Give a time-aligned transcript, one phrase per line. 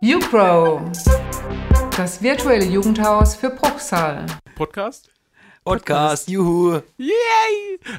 [0.00, 0.80] YouPro,
[1.96, 4.26] das virtuelle Jugendhaus für Bruchsal.
[4.54, 5.15] Podcast?
[5.70, 6.80] Podcast, juhu.
[6.96, 7.10] Yay!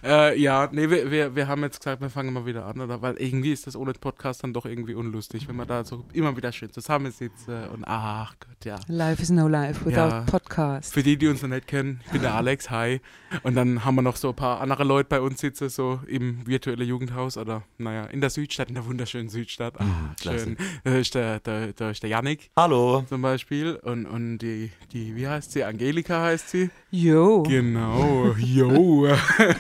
[0.02, 3.02] Äh, ja, nee, wir, wir, wir haben jetzt gesagt, wir fangen mal wieder an, oder?
[3.02, 6.38] Weil irgendwie ist das ohne Podcast dann doch irgendwie unlustig, wenn man da so immer
[6.38, 8.78] wieder schön zusammensitzt äh, und ach Gott, ja.
[8.88, 10.22] Life is no life without Ja.
[10.22, 10.94] podcast.
[10.94, 13.02] Für die, die uns noch nicht kennen, ich bin der Alex, hi.
[13.44, 16.48] Und dann haben wir noch so ein paar andere Leute bei uns sitzen, so im
[16.48, 19.74] virtuellen Jugendhaus oder, naja, in der Südstadt, in der wunderschönen Südstadt.
[19.78, 20.40] Ah, Mhm, klasse.
[20.46, 20.58] schön.
[20.86, 23.04] Da ist der, der, da ist der Yannick Hallo.
[23.10, 25.66] zum Beispiel und, und die, die, wie heißt sie?
[25.66, 26.70] Angelika heißt sie.
[26.92, 27.44] Yo.
[27.58, 29.08] Genau, yo,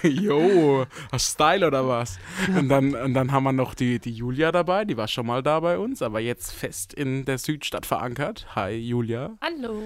[0.03, 2.20] yo, hast Style oder was?
[2.47, 5.41] Und dann, und dann haben wir noch die, die Julia dabei, die war schon mal
[5.41, 8.45] da bei uns, aber jetzt fest in der Südstadt verankert.
[8.55, 9.35] Hi Julia.
[9.41, 9.81] Hallo.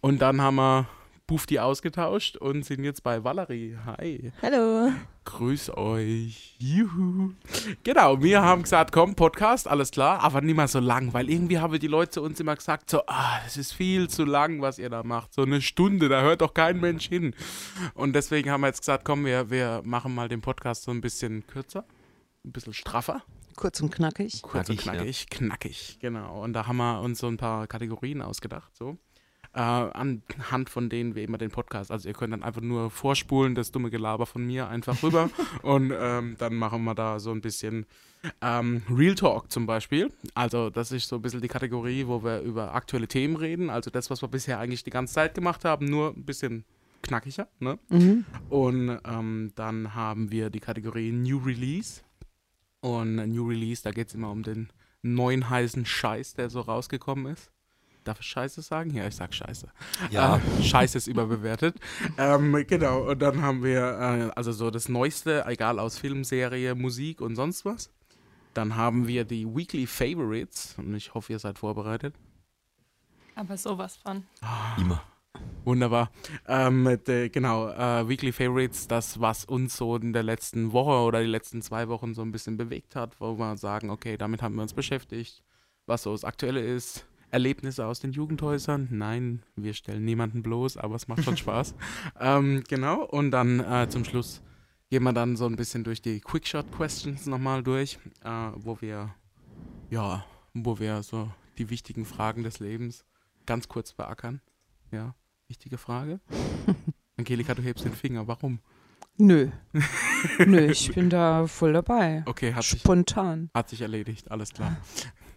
[0.00, 0.88] Und dann haben wir
[1.28, 3.76] Bufti ausgetauscht und sind jetzt bei Valerie.
[3.86, 4.32] Hi.
[4.42, 4.90] Hallo.
[5.24, 6.56] Grüß euch.
[6.58, 7.32] Juhu.
[7.84, 11.58] Genau, wir haben gesagt, komm, Podcast, alles klar, aber nicht mal so lang, weil irgendwie
[11.58, 14.78] haben die Leute zu uns immer gesagt, so, ah, das ist viel zu lang, was
[14.78, 15.32] ihr da macht.
[15.32, 17.34] So eine Stunde, da hört doch kein Mensch hin.
[17.94, 21.00] Und deswegen haben wir jetzt gesagt, komm, wir, wir machen mal den Podcast so ein
[21.00, 21.84] bisschen kürzer,
[22.44, 23.22] ein bisschen straffer.
[23.54, 24.42] Kurz und knackig.
[24.42, 26.42] Kurz und Knackig, knackig, knackig, genau.
[26.42, 28.98] Und da haben wir uns so ein paar Kategorien ausgedacht, so.
[29.54, 33.54] Äh, anhand von denen wir immer den Podcast, also ihr könnt dann einfach nur vorspulen,
[33.54, 35.28] das dumme Gelaber von mir einfach rüber
[35.62, 37.84] und ähm, dann machen wir da so ein bisschen
[38.40, 40.10] ähm, Real Talk zum Beispiel.
[40.34, 43.90] Also das ist so ein bisschen die Kategorie, wo wir über aktuelle Themen reden, also
[43.90, 46.64] das, was wir bisher eigentlich die ganze Zeit gemacht haben, nur ein bisschen
[47.02, 47.78] knackiger, ne?
[47.90, 48.24] Mhm.
[48.48, 52.00] Und ähm, dann haben wir die Kategorie New Release.
[52.80, 54.70] Und New Release, da geht es immer um den
[55.02, 57.50] neuen heißen Scheiß, der so rausgekommen ist.
[58.04, 58.90] Darf ich Scheiße sagen?
[58.94, 59.68] Ja, ich sag Scheiße.
[60.10, 60.36] Ja.
[60.36, 61.76] Äh, Scheiße ist überbewertet.
[62.18, 66.74] ähm, genau, und dann haben wir äh, also so das Neueste, egal aus Film, Serie,
[66.74, 67.90] Musik und sonst was.
[68.54, 72.14] Dann haben wir die Weekly Favorites und ich hoffe, ihr seid vorbereitet.
[73.34, 74.24] Aber sowas von.
[74.76, 75.02] Immer.
[75.64, 76.10] Wunderbar.
[76.46, 81.06] Ähm, mit, äh, genau, äh, Weekly Favorites, das, was uns so in der letzten Woche
[81.06, 84.42] oder die letzten zwei Wochen so ein bisschen bewegt hat, wo wir sagen, okay, damit
[84.42, 85.42] haben wir uns beschäftigt,
[85.86, 87.06] was so das Aktuelle ist.
[87.32, 88.88] Erlebnisse aus den Jugendhäusern.
[88.90, 91.74] Nein, wir stellen niemanden bloß, aber es macht schon Spaß.
[92.20, 94.42] ähm, genau, und dann äh, zum Schluss
[94.90, 99.14] gehen wir dann so ein bisschen durch die Quickshot-Questions nochmal durch, äh, wo wir,
[99.88, 103.06] ja, wo wir so die wichtigen Fragen des Lebens
[103.46, 104.42] ganz kurz beackern.
[104.90, 105.14] Ja,
[105.48, 106.20] wichtige Frage.
[107.16, 108.28] Angelika, du hebst den Finger.
[108.28, 108.60] Warum?
[109.16, 109.48] Nö.
[110.46, 112.24] Nö, ich bin da voll dabei.
[112.26, 113.50] Okay, hat sich, Spontan.
[113.54, 114.30] hat sich erledigt.
[114.30, 114.76] Alles klar.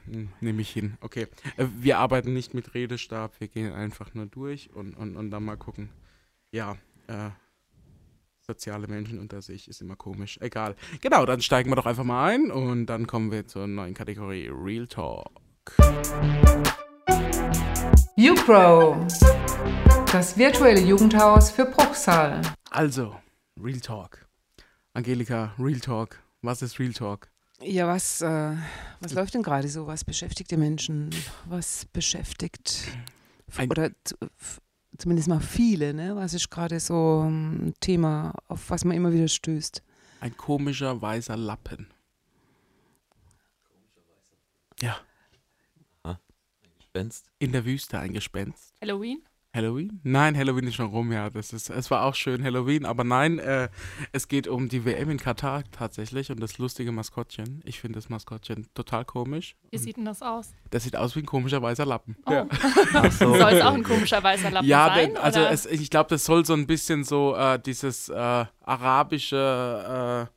[0.05, 0.97] Hm, Nehme ich hin.
[1.01, 1.27] Okay.
[1.57, 3.39] Äh, Wir arbeiten nicht mit Redestab.
[3.39, 5.89] Wir gehen einfach nur durch und, und, und dann mal gucken.
[6.51, 6.77] Ja,
[7.07, 7.29] äh,
[8.39, 10.37] soziale Menschen unter sich ist immer komisch.
[10.41, 10.75] Egal.
[11.01, 14.49] Genau, dann steigen wir doch einfach mal ein und dann kommen wir zur neuen Kategorie
[14.53, 15.31] Real Talk.
[18.17, 19.05] YouPro,
[20.11, 22.41] das virtuelle Jugendhaus für Bruchsal.
[22.69, 23.15] Also,
[23.61, 24.25] Real Talk.
[24.93, 26.19] Angelika, Real Talk.
[26.41, 27.27] Was ist Real Talk?
[27.61, 28.55] Ja, was, äh,
[28.99, 29.87] was läuft denn gerade so?
[29.87, 31.09] Was beschäftigt die Menschen?
[31.45, 32.87] Was beschäftigt,
[33.55, 33.91] Ein- oder
[34.97, 36.15] zumindest mal viele, ne?
[36.15, 39.81] Was ist gerade so ein Thema, auf was man immer wieder stößt?
[40.19, 41.87] Ein komischer weißer Lappen.
[44.81, 44.99] Ja,
[46.77, 47.25] Gespenst.
[47.39, 48.73] in der Wüste ein Gespenst.
[48.81, 49.23] Halloween?
[49.55, 49.99] Halloween?
[50.03, 51.29] Nein, Halloween ist schon rum, ja.
[51.29, 53.69] Das ist, es war auch schön Halloween, aber nein, äh,
[54.11, 57.61] es geht um die WM in Katar tatsächlich und das lustige Maskottchen.
[57.65, 59.55] Ich finde das Maskottchen total komisch.
[59.71, 60.51] Wie sieht denn das aus?
[60.69, 62.15] Das sieht aus wie ein komischer weißer Lappen.
[62.25, 62.31] Oh.
[62.31, 62.47] Ja,
[62.93, 63.33] Ach so.
[63.35, 65.07] Soll es auch ein komischer weißer Lappen ja sein?
[65.13, 70.29] denn- also es, ich glaube, das soll so ein bisschen so äh, dieses äh, arabische,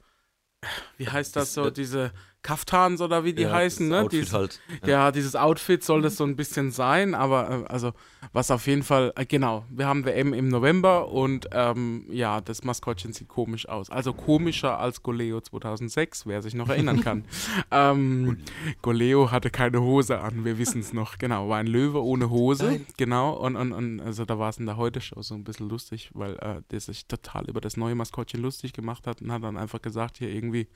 [0.62, 2.12] äh, wie heißt das so, diese
[2.43, 4.03] Kaftans oder wie die Ja, heißen, ne?
[4.03, 4.60] Outfit Dies- halt.
[4.87, 7.93] Ja, dieses Outfit soll das so ein bisschen sein, aber äh, also
[8.32, 12.62] was auf jeden Fall, äh, genau, wir haben WM im November und ähm, ja, das
[12.65, 13.91] Maskottchen sieht komisch aus.
[13.91, 17.25] Also komischer als Goleo 2006, wer sich noch erinnern kann.
[17.71, 18.38] ähm,
[18.82, 22.81] Goleo hatte keine Hose an, wir wissen es noch, genau, war ein Löwe ohne Hose,
[22.96, 26.11] genau, und, und, und also da war es in der Heute-Show so ein bisschen lustig,
[26.14, 29.56] weil äh, der sich total über das neue Maskottchen lustig gemacht hat und hat dann
[29.56, 30.69] einfach gesagt, hier irgendwie,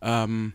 [0.00, 0.54] ähm,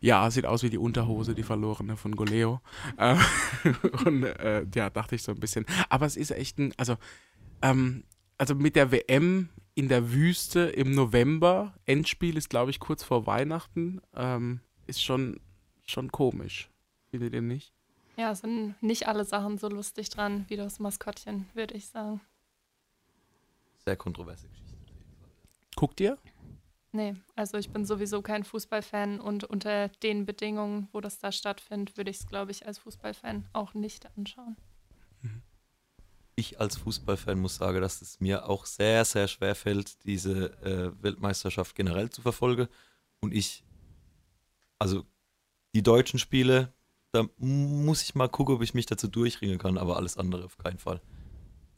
[0.00, 2.60] ja, sieht aus wie die Unterhose, die verlorene von Goleo.
[2.96, 3.16] Äh,
[4.04, 5.66] und äh, ja, dachte ich so ein bisschen.
[5.88, 6.96] Aber es ist echt ein, also,
[7.62, 8.04] ähm,
[8.38, 13.26] also mit der WM in der Wüste im November, Endspiel ist, glaube ich, kurz vor
[13.26, 15.40] Weihnachten, ähm, ist schon,
[15.86, 16.70] schon komisch.
[17.10, 17.72] Findet ihr nicht?
[18.20, 22.20] ja, es sind nicht alle Sachen so lustig dran wie das Maskottchen, würde ich sagen.
[23.84, 24.76] Sehr kontroverse Geschichte.
[25.74, 26.18] Guckt ihr?
[26.92, 31.96] Nee, also ich bin sowieso kein Fußballfan und unter den Bedingungen, wo das da stattfindet,
[31.96, 34.56] würde ich es, glaube ich, als Fußballfan auch nicht anschauen.
[36.34, 41.02] Ich als Fußballfan muss sagen, dass es mir auch sehr, sehr schwer fällt, diese äh,
[41.02, 42.66] Weltmeisterschaft generell zu verfolgen.
[43.20, 43.62] Und ich,
[44.78, 45.04] also
[45.74, 46.72] die deutschen Spiele,
[47.12, 50.56] da muss ich mal gucken, ob ich mich dazu durchringen kann, aber alles andere auf
[50.56, 51.00] keinen Fall.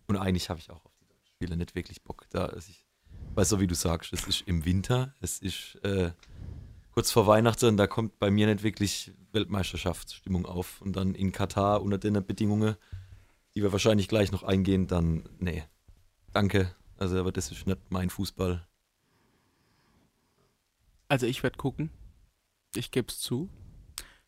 [0.07, 2.27] Und eigentlich habe ich auch auf die deutschen Spiele nicht wirklich Bock.
[2.31, 2.87] Da, also ich,
[3.35, 6.13] weil so wie du sagst, es ist im Winter, es ist äh,
[6.93, 10.81] kurz vor Weihnachten, da kommt bei mir nicht wirklich Weltmeisterschaftsstimmung auf.
[10.83, 12.77] Und dann in Katar unter den Bedingungen,
[13.55, 15.65] die wir wahrscheinlich gleich noch eingehen, dann, nee,
[16.33, 16.75] danke.
[16.99, 18.67] Also, aber das ist nicht mein Fußball.
[21.09, 21.91] Also ich werde gucken.
[22.75, 23.51] Ich gebe es zu.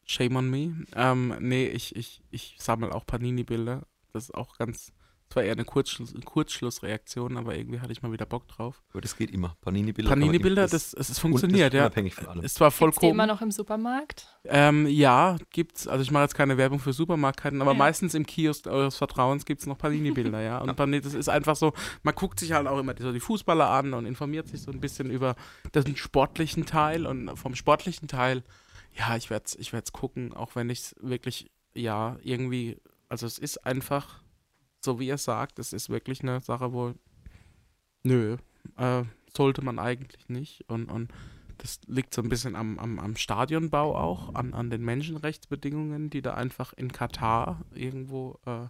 [0.05, 0.87] Shame on me.
[0.95, 3.87] Ähm, nee, ich, ich, ich sammle auch Panini-Bilder.
[4.13, 4.93] Das ist auch ganz,
[5.35, 8.83] das war eher eine Kurzschluss, Kurzschlussreaktion, aber irgendwie hatte ich mal wieder Bock drauf.
[8.93, 9.57] Aber das geht immer.
[9.63, 10.09] Panini-Bilder.
[10.11, 11.87] Panini-Bilder, das, es und funktioniert, das ist ja.
[11.87, 12.45] Unabhängig von allem.
[12.45, 14.29] Es war voll Gibt's die immer noch im Supermarkt?
[14.45, 15.89] Ähm, ja, gibt's.
[15.89, 17.79] Also ich mache jetzt keine Werbung für Supermarktketten, aber Ja.
[17.79, 20.59] meistens im Kiosk eures Vertrauens gibt es noch Panini-Bilder, ja.
[20.59, 21.73] Und Panini, das ist einfach so,
[22.05, 24.81] man guckt sich halt auch immer so die Fußballer an und informiert sich so ein
[24.81, 25.35] bisschen über
[25.75, 28.45] den sportlichen Teil und vom sportlichen Teil,
[28.97, 32.77] ja, ich werde es ich werd's gucken, auch wenn ich es wirklich, ja, irgendwie,
[33.09, 34.23] also es ist einfach,
[34.85, 36.95] so wie er sagt, es ist wirklich eine Sache, wo,
[38.03, 38.37] nö,
[38.77, 39.03] äh,
[39.37, 41.13] sollte man eigentlich nicht und, und
[41.59, 46.23] das liegt so ein bisschen am, am, am Stadionbau auch, an, an den Menschenrechtsbedingungen, die
[46.23, 48.67] da einfach in Katar irgendwo äh,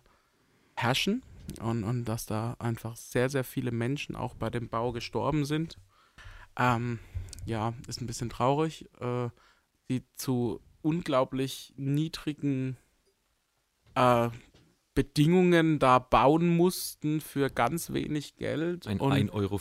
[0.77, 1.23] herrschen.
[1.61, 5.79] Und, und dass da einfach sehr, sehr viele Menschen auch bei dem Bau gestorben sind.
[6.57, 6.99] Ähm,
[7.45, 8.89] ja, ist ein bisschen traurig.
[9.01, 9.29] Äh,
[9.91, 12.77] die zu unglaublich niedrigen
[13.95, 14.31] äh,
[14.95, 18.87] Bedingungen da bauen mussten für ganz wenig Geld.
[18.87, 19.61] Ein und 1,25 Euro.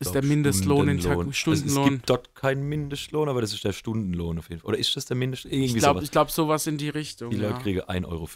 [0.00, 1.00] Ist der Mindestlohn in.
[1.00, 1.76] Tag- Stundenlohn.
[1.76, 4.68] Also es gibt dort keinen Mindestlohn, aber das ist der Stundenlohn auf jeden Fall.
[4.68, 5.52] Oder ist das der Mindestlohn?
[5.52, 6.10] Irgendwie ich glaube, sowas.
[6.10, 7.30] glaub, sowas in die Richtung.
[7.30, 7.50] Die ja.
[7.50, 8.28] Leute kriegen 1,25 Euro.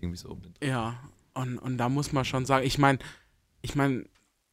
[0.00, 0.54] Irgendwie so um den.
[0.62, 1.00] Ja,
[1.34, 2.98] und, und da muss man schon sagen, ich meine,
[3.62, 4.04] ich meine,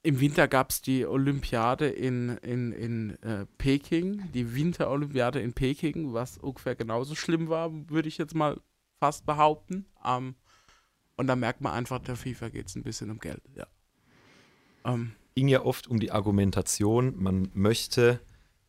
[0.01, 6.13] im Winter gab es die Olympiade in, in, in äh, Peking, die Winterolympiade in Peking,
[6.13, 8.59] was ungefähr genauso schlimm war, würde ich jetzt mal
[9.03, 9.85] fast behaupten.
[10.05, 10.35] Ähm,
[11.17, 13.67] und da merkt man einfach, der FIFA geht es ein bisschen um Geld, ja.
[14.85, 18.21] Ähm, ging ja oft um die Argumentation, man möchte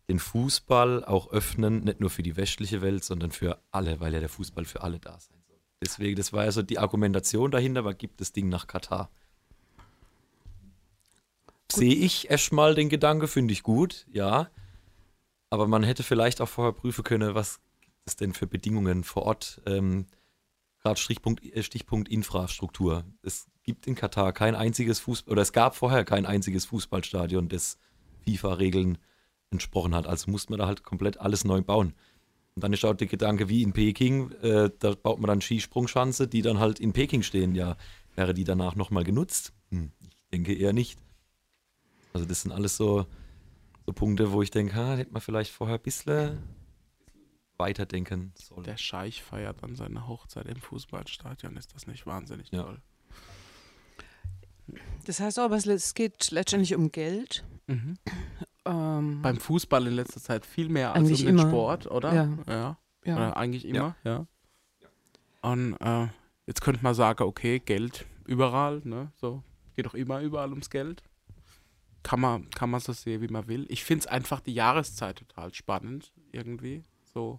[0.08, 4.18] den Fußball auch öffnen, nicht nur für die westliche Welt, sondern für alle, weil ja
[4.18, 5.60] der Fußball für alle da sein soll.
[5.80, 9.10] Deswegen, das war ja so die Argumentation dahinter, aber gibt das Ding nach Katar.
[11.70, 14.50] Sehe ich erstmal den Gedanke, finde ich gut, ja.
[15.50, 19.22] Aber man hätte vielleicht auch vorher prüfen können, was gibt es denn für Bedingungen vor
[19.22, 19.62] Ort.
[19.66, 20.06] Ähm,
[20.84, 23.04] Gerade Stichpunkt, äh, Stichpunkt Infrastruktur.
[23.22, 27.78] Es gibt in Katar kein einziges Fußball, oder es gab vorher kein einziges Fußballstadion, das
[28.26, 28.98] FIFA-Regeln
[29.50, 30.06] entsprochen hat.
[30.06, 31.94] Also musste man da halt komplett alles neu bauen.
[32.54, 36.28] Und dann ist auch der Gedanke, wie in Peking, äh, da baut man dann Skisprungschanze,
[36.28, 37.54] die dann halt in Peking stehen.
[37.54, 37.76] Ja,
[38.14, 39.54] wäre die danach nochmal genutzt?
[39.70, 40.98] Hm, ich denke eher nicht.
[42.12, 43.06] Also das sind alles so,
[43.86, 46.38] so Punkte, wo ich denke, ha, hätte man vielleicht vorher ein bisschen
[47.56, 48.64] weiterdenken sollen.
[48.64, 52.62] der Scheich feiert dann seine Hochzeit im Fußballstadion, ist das nicht wahnsinnig Ja.
[52.64, 52.80] toll?
[55.04, 57.44] Das heißt aber, es- geht letztendlich um Geld.
[57.66, 57.98] Mhm.
[58.64, 61.38] Ähm, Beim Fußball in letzter Zeit viel mehr als um den.
[61.38, 62.14] Sport, oder?
[62.14, 62.28] Ja.
[62.46, 62.78] ja.
[63.04, 63.16] ja.
[63.16, 64.26] Oder eigentlich immer, ja.
[65.42, 66.08] Und äh,
[66.46, 69.12] jetzt könnte man sagen, okay, Geld überall, ne?
[69.16, 69.42] So,
[69.76, 71.02] geht doch immer überall ums Geld.
[72.02, 73.66] Kann man, kann man so sehen, wie man will.
[73.68, 76.84] Ich finde es einfach die Jahreszeit total spannend, irgendwie.
[77.14, 77.38] So.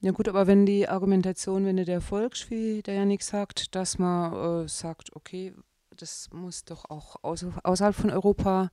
[0.00, 3.98] Ja gut, aber wenn die Argumentation, wenn du der folgst, wie der Janik sagt, dass
[3.98, 5.54] man äh, sagt, okay,
[5.96, 8.70] das muss doch auch außer, außerhalb von Europa,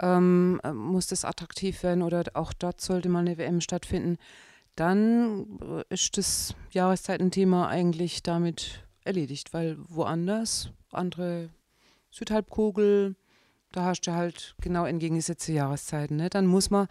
[0.00, 4.16] ähm, äh, muss das attraktiv werden oder auch dort sollte mal eine WM stattfinden,
[4.74, 11.48] dann ist das Jahreszeitenthema eigentlich damit erledigt, weil woanders, andere
[12.10, 13.16] Südhalbkugel,
[13.72, 16.16] da hast du halt genau entgegengesetzte Jahreszeiten.
[16.16, 16.28] Ne?
[16.28, 16.88] Dann muss man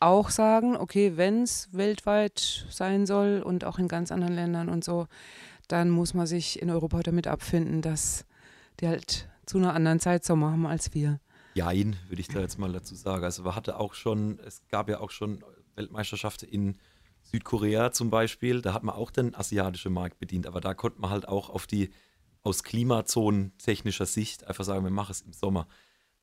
[0.00, 4.84] auch sagen, okay, wenn es weltweit sein soll und auch in ganz anderen Ländern und
[4.84, 5.06] so,
[5.66, 8.24] dann muss man sich in Europa damit abfinden, dass
[8.80, 11.20] die halt zu einer anderen Zeit Sommer haben als wir.
[11.54, 13.24] Jein, würde ich da jetzt mal dazu sagen.
[13.24, 16.78] Also man hatte auch schon, es gab ja auch schon Weltmeisterschaften in
[17.22, 21.10] Südkorea zum Beispiel, da hat man auch den asiatischen Markt bedient, aber da konnte man
[21.10, 21.90] halt auch auf die
[22.42, 25.66] aus Klimazonen technischer Sicht einfach sagen, wir machen es im Sommer.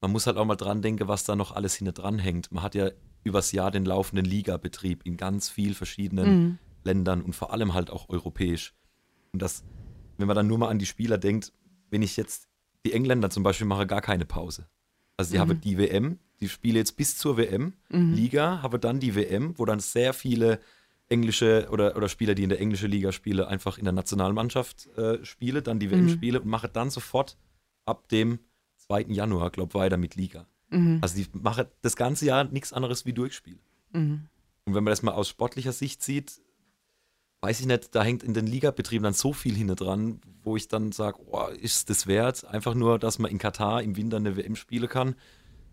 [0.02, 2.52] Man muss halt auch mal dran denken, was da noch alles hinter dran hängt.
[2.52, 2.90] Man hat ja
[3.26, 6.60] übers Jahr den laufenden Ligabetrieb in ganz vielen verschiedenen Mhm.
[6.84, 8.74] Ländern und vor allem halt auch europäisch.
[9.34, 9.66] Und das,
[10.18, 11.52] wenn man dann nur mal an die Spieler denkt,
[11.90, 12.48] wenn ich jetzt,
[12.86, 14.68] die Engländer zum Beispiel machen gar keine Pause.
[15.18, 15.42] Also die Mhm.
[15.42, 18.14] haben die WM, die spiele jetzt bis zur WM, Mhm.
[18.14, 20.60] Liga, habe dann die WM, wo dann sehr viele
[21.08, 25.24] englische oder, oder Spieler, die in der englischen Liga spielen, einfach in der Nationalmannschaft äh,
[25.26, 26.10] spiele, dann die WM Mhm.
[26.10, 27.38] spiele und mache dann sofort
[27.86, 28.40] ab dem
[28.78, 29.14] 2.
[29.14, 30.48] Januar, glaube weiter mit Liga.
[30.70, 31.00] Mhm.
[31.02, 33.60] Also die mache das ganze Jahr nichts anderes wie Durchspielen.
[33.94, 34.28] Mhm.
[34.66, 36.42] Und wenn man das mal aus sportlicher Sicht sieht,
[37.42, 40.68] weiß ich nicht, da hängt in den Ligabetrieben dann so viel hinter dran, wo ich
[40.68, 44.36] dann sage, oh, ist das wert, einfach nur, dass man in Katar im Winter eine
[44.36, 45.16] WM spielen kann,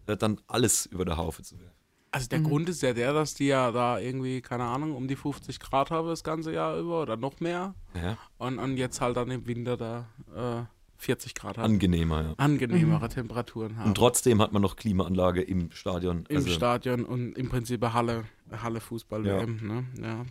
[0.07, 1.73] äh, dann alles über der Haufe zu werfen.
[2.11, 2.45] Also der Mhm.
[2.45, 5.91] Grund ist ja der, dass die ja da irgendwie, keine Ahnung, um die 50 Grad
[5.91, 7.75] haben das ganze Jahr über oder noch mehr.
[7.95, 10.07] Ja, Und, und jetzt halt dann im Winter da
[10.37, 10.65] äh,
[11.03, 11.65] 40 Grad haben.
[11.73, 12.35] angenehmer, ja.
[12.37, 13.89] angenehmere Temperaturen haben.
[13.89, 16.25] Und trotzdem hat man noch Klimaanlage im Stadion.
[16.29, 18.25] Im Also, Stadion und im Prinzip Halle,
[18.63, 19.41] Halle Fußball Ja.
[19.41, 19.85] WM, ne?
[20.01, 20.25] Ja.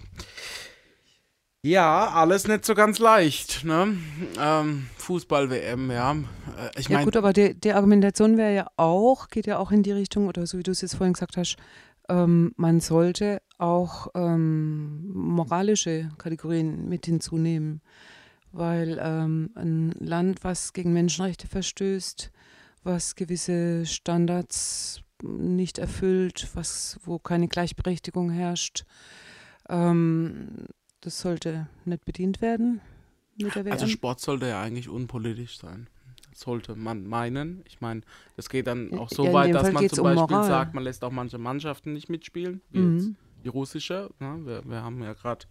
[1.63, 3.95] Ja, alles nicht so ganz leicht, ne?
[4.39, 6.13] Ähm, Fußball WM, ja.
[6.13, 9.71] Äh, Ich Ja meine, gut, aber die, die Argumentation wäre ja auch, geht ja auch
[9.71, 11.57] in die Richtung, oder so wie du es jetzt vorhin gesagt hast,
[12.09, 17.81] ähm, man sollte auch ähm, moralische Kategorien mit hinzunehmen.
[18.51, 22.31] Weil ähm, ein Land, was gegen Menschenrechte verstößt,
[22.83, 28.85] was gewisse Standards nicht erfüllt, was, wo keine Gleichberechtigung herrscht,
[29.69, 30.65] ähm,
[30.99, 32.81] das sollte nicht bedient werden
[33.37, 33.71] mit der WM.
[33.73, 35.87] also Sport sollte ja eigentlich unpolitisch sein.
[36.33, 37.61] Sollte man meinen.
[37.67, 38.01] Ich meine,
[38.35, 40.47] das geht dann auch so Ja, weit, dass man zum um Beispiel Moral.
[40.47, 43.15] sagt, man lässt auch manche Mannschaften nicht mitspielen, wie jetzt mhm.
[43.41, 44.09] Die russische.
[44.19, 44.39] Ne?
[44.45, 45.45] Wir, wir haben ja gerade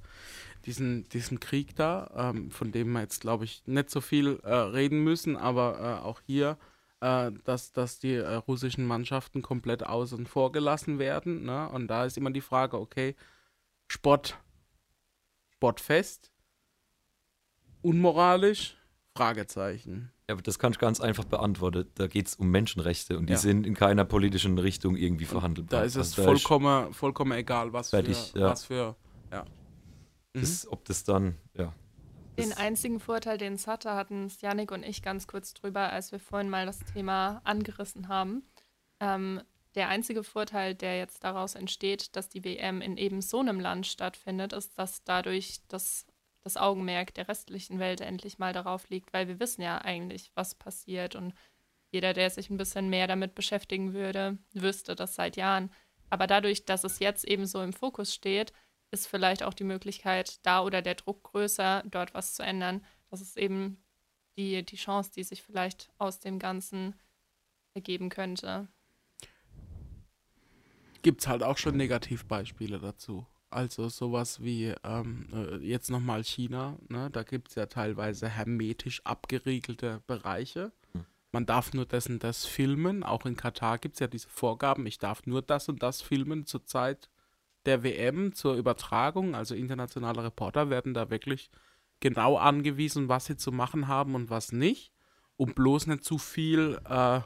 [0.66, 4.54] diesen, diesen Krieg da, ähm, von dem wir jetzt, glaube ich, nicht so viel äh,
[4.54, 6.59] reden müssen, aber äh, auch hier,
[7.00, 11.44] äh, dass, dass die äh, russischen Mannschaften komplett außen vor gelassen werden.
[11.44, 11.68] Ne?
[11.70, 13.16] Und da ist immer die Frage, okay,
[13.88, 14.38] Sport,
[15.50, 16.30] Sportfest,
[17.82, 18.76] unmoralisch,
[19.17, 20.12] Fragezeichen.
[20.29, 21.87] ja, aber das kann ich ganz einfach beantworten.
[21.95, 23.38] Da geht es um Menschenrechte und die Ja.
[23.38, 25.81] sind in keiner politischen Richtung irgendwie verhandelbar.
[25.81, 28.47] Da ist es Also da vollkommen, vollkommen egal, was Fertig, für, ja.
[28.50, 28.97] was für,
[29.33, 29.45] ja.
[30.35, 30.40] Mhm.
[30.40, 31.73] Das, ob das dann, ja.
[32.38, 36.21] Den einzigen Vorteil, den es hatte, hatten Janik und ich ganz kurz drüber, als wir
[36.21, 38.45] vorhin mal das Thema angerissen haben.
[39.00, 39.43] Ähm,
[39.75, 43.87] der einzige Vorteil, der jetzt daraus entsteht, dass die WM in eben so einem Land
[43.87, 46.07] stattfindet, ist, dass dadurch das,
[46.42, 50.54] das Augenmerk der restlichen Welt endlich mal darauf liegt, weil wir wissen ja eigentlich, was
[50.54, 51.35] passiert und
[51.92, 55.70] jeder, der sich ein bisschen mehr damit beschäftigen würde, wüsste das seit Jahren.
[56.09, 58.52] Aber dadurch, dass es jetzt eben so im Fokus steht,
[58.90, 62.85] ist vielleicht auch die Möglichkeit da oder der Druck größer, dort was zu ändern.
[63.11, 63.82] Das ist eben
[64.37, 66.94] die, die Chance, die sich vielleicht aus dem Ganzen
[67.75, 68.68] ergeben könnte.
[71.02, 73.26] gibt es halt auch schon Negativbeispiele dazu.
[73.50, 77.11] Also sowas wie ähm, äh, jetzt nochmal China, ne?
[77.11, 80.71] da gibt es ja teilweise hermetisch abgeriegelte Bereiche.
[80.92, 81.04] Hm.
[81.33, 83.02] Man darf nur das und das filmen.
[83.02, 86.47] Auch in Katar gibt es ja diese Vorgaben, ich darf nur das und das filmen
[86.47, 87.11] zur Zeit
[87.66, 89.35] der WM, zur Übertragung.
[89.35, 91.50] Also internationale Reporter werden da wirklich
[91.99, 94.92] genau angewiesen, was sie zu machen haben und was nicht,
[95.37, 97.21] um bloß nicht zu viel äh,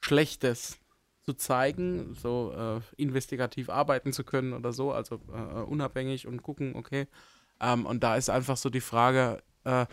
[0.00, 0.78] Schlechtes
[1.24, 6.76] zu zeigen, so äh, investigativ arbeiten zu können oder so, also äh, unabhängig und gucken,
[6.76, 7.06] okay.
[7.60, 9.86] Ähm, und da ist einfach so die Frage, äh,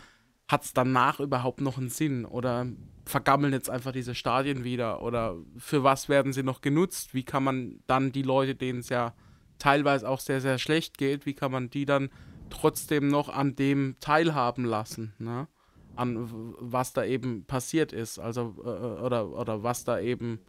[0.48, 2.66] hat es danach überhaupt noch einen Sinn oder
[3.06, 7.14] vergammeln jetzt einfach diese Stadien wieder oder für was werden sie noch genutzt?
[7.14, 9.14] Wie kann man dann die Leute, denen es ja
[9.58, 12.10] teilweise auch sehr, sehr schlecht geht, wie kann man die dann
[12.50, 15.48] trotzdem noch an dem teilhaben lassen, ne?
[15.94, 20.40] An was da eben passiert ist, also äh, oder, oder was da eben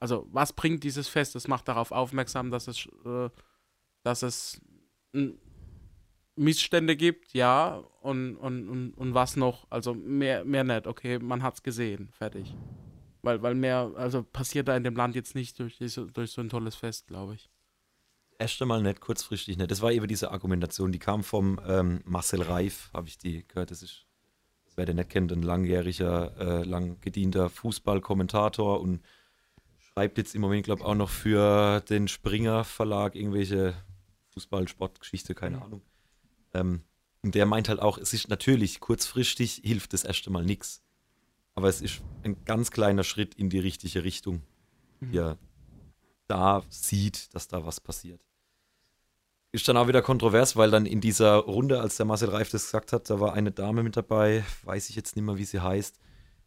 [0.00, 1.36] also was bringt dieses Fest?
[1.36, 3.28] Es macht darauf aufmerksam, dass es, äh,
[4.02, 4.60] dass es
[6.36, 9.66] Missstände gibt, ja, und, und, und, und was noch?
[9.70, 12.54] Also mehr, mehr nicht, okay, man hat's gesehen, fertig.
[13.22, 16.40] Weil, weil mehr, also passiert da in dem Land jetzt nicht durch, diese, durch so
[16.40, 17.50] ein tolles Fest, glaube ich.
[18.38, 19.70] Erst einmal nicht, kurzfristig nicht.
[19.70, 23.70] Das war eben diese Argumentation, die kam vom ähm, Marcel Reif, habe ich die gehört.
[23.70, 24.06] Das ist,
[24.76, 29.02] wer den nicht kennt, ein langjähriger, äh, lang gedienter Fußballkommentator und
[29.92, 33.74] schreibt jetzt im Moment, glaube ich, auch noch für den Springer Verlag irgendwelche
[34.30, 35.62] Fußball, Sportgeschichte, keine Mhm.
[35.62, 35.82] Ahnung.
[36.54, 36.82] Ähm,
[37.22, 40.82] und der meint halt auch, es ist natürlich kurzfristig hilft das erste Mal nichts.
[41.54, 44.42] Aber es ist ein ganz kleiner Schritt in die richtige Richtung,
[45.00, 45.14] Mhm.
[45.14, 45.38] er
[46.28, 48.20] da sieht, dass da was passiert.
[49.52, 52.66] Ist dann auch wieder kontrovers, weil dann in dieser Runde, als der Marcel Reif das
[52.66, 55.58] gesagt hat, da war eine Dame mit dabei, weiß ich jetzt nicht mehr, wie sie
[55.60, 55.98] heißt.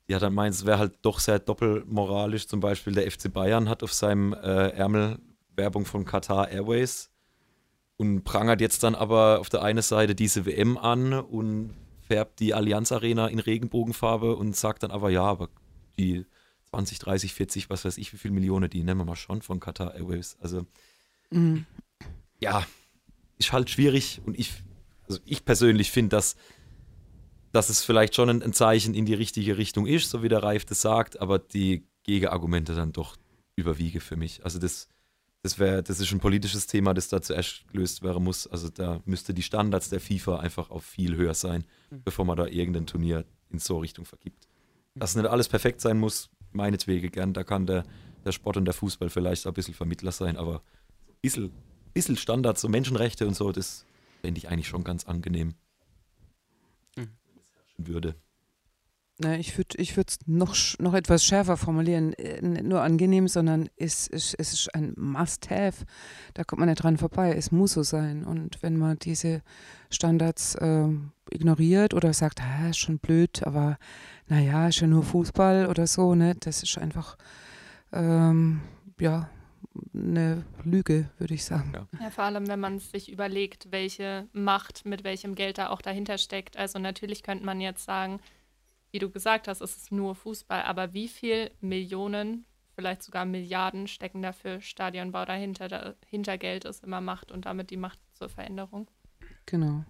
[0.07, 2.47] Die hat dann meint, es wäre halt doch sehr doppelmoralisch.
[2.47, 5.19] Zum Beispiel der FC Bayern hat auf seinem äh, Ärmel
[5.55, 7.09] Werbung von Qatar Airways
[7.97, 11.73] und prangert jetzt dann aber auf der einen Seite diese WM an und
[12.07, 15.49] färbt die Allianz Arena in Regenbogenfarbe und sagt dann aber, ja, aber
[15.97, 16.25] die
[16.71, 19.59] 20, 30, 40, was weiß ich, wie viele Millionen, die nehmen wir mal schon von
[19.59, 20.37] Qatar Airways.
[20.41, 20.65] Also
[21.29, 21.65] Mhm.
[22.39, 22.65] ja,
[23.37, 24.53] ist halt schwierig und ich,
[25.07, 26.35] also ich persönlich finde, dass,
[27.53, 30.65] dass es vielleicht schon ein, Zeichen in die richtige Richtung ist, so wie der Reif
[30.65, 33.15] das sagt, aber die Gegenargumente dann doch
[33.55, 34.43] überwiege für mich.
[34.43, 34.89] Also das,
[35.43, 38.47] das wäre, das ist ein politisches Thema, das da zuerst gelöst werden muss.
[38.47, 42.47] Also da müsste die Standards der FIFA einfach auf viel höher sein, bevor man da
[42.47, 44.47] irgendein Turnier in so Richtung vergibt.
[44.95, 47.83] Dass nicht alles perfekt sein muss, meinetwegen gern, da kann der,
[48.25, 51.51] der Sport und der Fußball vielleicht ein bisschen Vermittler sein, aber ein bisschen,
[51.93, 53.85] bisschen Standards, so Menschenrechte und so, das
[54.21, 55.53] fände ich eigentlich schon ganz angenehm.
[57.83, 57.93] Mhm.
[57.93, 58.15] Würde.
[59.19, 62.13] Na, ich würde ich es noch, noch etwas schärfer formulieren.
[62.13, 65.85] Äh, Nicht nur angenehm, sondern es, es, es ist ein Must-Have.
[66.33, 67.33] Da kommt man nicht dran vorbei.
[67.35, 68.25] Es muss so sein.
[68.25, 69.43] Und wenn man diese
[69.91, 73.77] Standards ähm, ignoriert oder sagt, ah, ist schon blöd, aber
[74.27, 76.35] naja, ist ja nur Fußball oder so, ne?
[76.39, 77.17] das ist einfach
[77.91, 78.61] ähm,
[78.99, 79.29] ja,
[79.93, 81.71] eine Lüge, würde ich sagen.
[81.73, 81.87] Ja.
[81.99, 86.17] Ja, vor allem, wenn man sich überlegt, welche Macht mit welchem Geld da auch dahinter
[86.17, 86.57] steckt.
[86.57, 88.19] Also natürlich könnte man jetzt sagen,
[88.91, 93.87] wie du gesagt hast, es ist nur Fußball, aber wie viel Millionen, vielleicht sogar Milliarden
[93.87, 98.87] stecken dafür Stadionbau dahinter, dahinter Geld ist immer Macht und damit die Macht zur Veränderung.
[99.45, 99.83] Genau.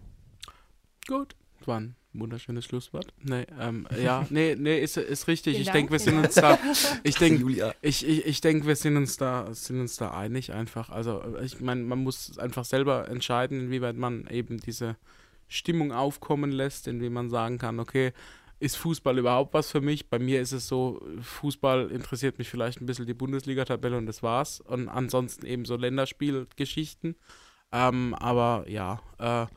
[1.07, 1.35] Gut.
[1.63, 3.13] Das war ein wunderschönes Schlusswort.
[3.21, 5.53] Nee, ähm, ja, nee, nee, ist, ist richtig.
[5.53, 6.59] Vielen ich Dank, denke, wir sind uns da,
[7.03, 7.73] ich denke, Julia.
[7.81, 10.89] Ich, ich, ich denke, wir sind uns da, sind uns da einig einfach.
[10.89, 14.97] Also ich meine, man muss einfach selber entscheiden, inwieweit man eben diese
[15.47, 18.11] Stimmung aufkommen lässt, indem man sagen kann, okay,
[18.59, 20.09] ist Fußball überhaupt was für mich?
[20.09, 24.21] Bei mir ist es so, Fußball interessiert mich vielleicht ein bisschen die Bundesliga-Tabelle und das
[24.21, 24.59] war's.
[24.59, 27.15] Und ansonsten eben so Länderspielgeschichten.
[27.71, 29.47] Ähm, aber ja, äh,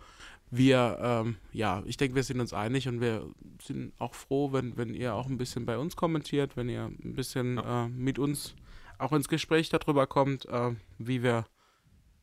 [0.51, 3.29] wir, ähm, ja, ich denke, wir sind uns einig und wir
[3.61, 7.15] sind auch froh, wenn, wenn ihr auch ein bisschen bei uns kommentiert, wenn ihr ein
[7.15, 8.55] bisschen äh, mit uns
[8.99, 11.47] auch ins Gespräch darüber kommt, äh, wie wir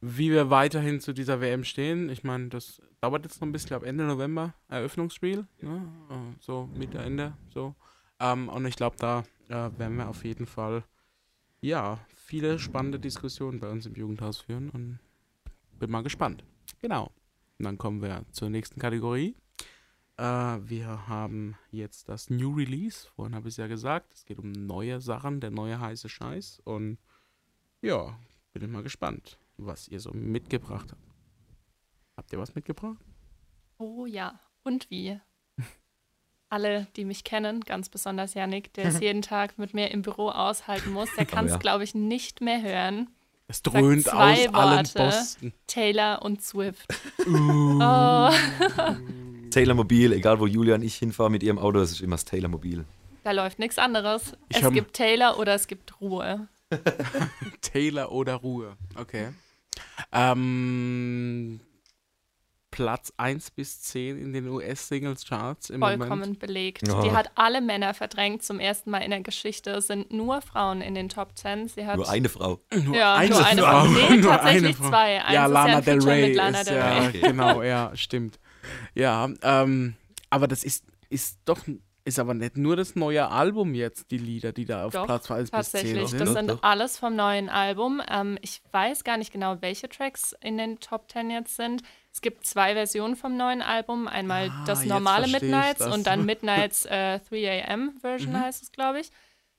[0.06, 2.10] wie wir weiterhin zu dieser WM stehen.
[2.10, 5.88] Ich meine, das dauert jetzt noch ein bisschen ab Ende November, Eröffnungsspiel, ne?
[6.10, 7.74] äh, so Mitte, Ende, so.
[8.20, 10.84] Ähm, und ich glaube, da äh, werden wir auf jeden Fall,
[11.62, 15.00] ja, viele spannende Diskussionen bei uns im Jugendhaus führen und
[15.80, 16.44] bin mal gespannt.
[16.82, 17.10] Genau.
[17.64, 19.38] Und dann kommen wir zur nächsten Kategorie.
[20.18, 23.08] Äh, wir haben jetzt das New Release.
[23.16, 24.14] Vorhin habe ich es ja gesagt.
[24.14, 26.60] Es geht um neue Sachen, der neue heiße Scheiß.
[26.66, 26.98] Und
[27.82, 28.20] ja,
[28.52, 31.02] bin ich mal gespannt, was ihr so mitgebracht habt.
[32.18, 33.00] Habt ihr was mitgebracht?
[33.78, 35.22] Oh ja, und wie?
[36.50, 40.28] Alle, die mich kennen, ganz besonders Yannick, der es jeden Tag mit mir im Büro
[40.32, 41.58] aushalten muss, der kann es, ja.
[41.60, 43.08] glaube ich, nicht mehr hören.
[43.48, 44.88] Es dröhnt zwei aus allen.
[44.94, 45.54] Posten.
[45.68, 46.88] Taylor und Swift.
[47.28, 47.80] Uh.
[47.82, 48.32] Oh,
[49.52, 52.26] Taylor Mobil, egal wo Julia und ich hinfahren mit ihrem Auto, das ist immer das
[52.26, 52.86] Taylor Mobil.
[53.24, 54.34] da läuft nichts anderes.
[54.50, 56.48] Ich es gibt Taylor oder es gibt Ruhe.
[57.62, 58.78] Taylor oder Ruhe.
[58.96, 59.30] Okay.
[60.12, 61.60] Ähm,
[62.74, 66.40] Platz 1 bis 10 in den US-Singles-Charts im Vollkommen Moment.
[66.40, 66.82] belegt.
[66.92, 67.02] Oh.
[67.04, 69.70] Die hat alle Männer verdrängt zum ersten Mal in der Geschichte.
[69.72, 71.68] Es sind nur Frauen in den Top Ten.
[71.68, 72.60] Sie hat Nur eine Frau.
[72.84, 73.86] Nur Ja, eine nur eine Frau.
[73.86, 73.86] Frau.
[74.10, 74.90] Nee, Nur tatsächlich eine Frau.
[74.90, 75.22] zwei.
[75.24, 77.20] Eins ja, ist ja Lana ein Del Rey mit Lana ist Del ja, Rey.
[77.22, 78.40] genau, ja, stimmt.
[78.96, 79.94] Ja, ähm,
[80.32, 81.60] aber das ist, ist doch,
[82.06, 85.32] ist aber nicht nur das neue Album jetzt, die Lieder, die da auf Doch, Platz
[85.32, 86.20] 1 bis 10 Tatsächlich, sind.
[86.22, 86.64] das sind doch.
[86.64, 88.02] alles vom neuen Album.
[88.10, 91.82] Ähm, ich weiß gar nicht genau, welche Tracks in den Top Ten jetzt sind.
[92.12, 94.08] Es gibt zwei Versionen vom neuen Album.
[94.08, 95.94] Einmal Ah, das normale Midnights das.
[95.96, 98.40] und dann Midnights äh, 3 AM Version Mhm.
[98.42, 99.10] heißt es, glaube ich.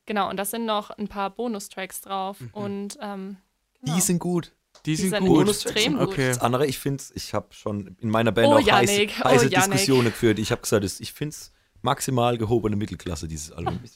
[0.07, 2.39] Genau, und da sind noch ein paar Bonustracks drauf.
[2.41, 2.51] Mhm.
[2.53, 3.37] Und ähm,
[3.81, 3.95] genau.
[3.97, 4.53] Die sind gut.
[4.85, 5.49] Die sind sind gut.
[5.49, 6.09] extrem gut.
[6.09, 6.29] Okay.
[6.29, 9.25] Das andere, ich finde ich habe schon in meiner Band Oh, auch heiße, Yannick, oh,
[9.25, 9.71] heiße Yannick.
[9.73, 10.39] Diskussionen geführt.
[10.39, 11.53] Ich habe gesagt, es- ich finde es
[11.85, 13.81] maximal gehobene Mittelklasse, dieses Album.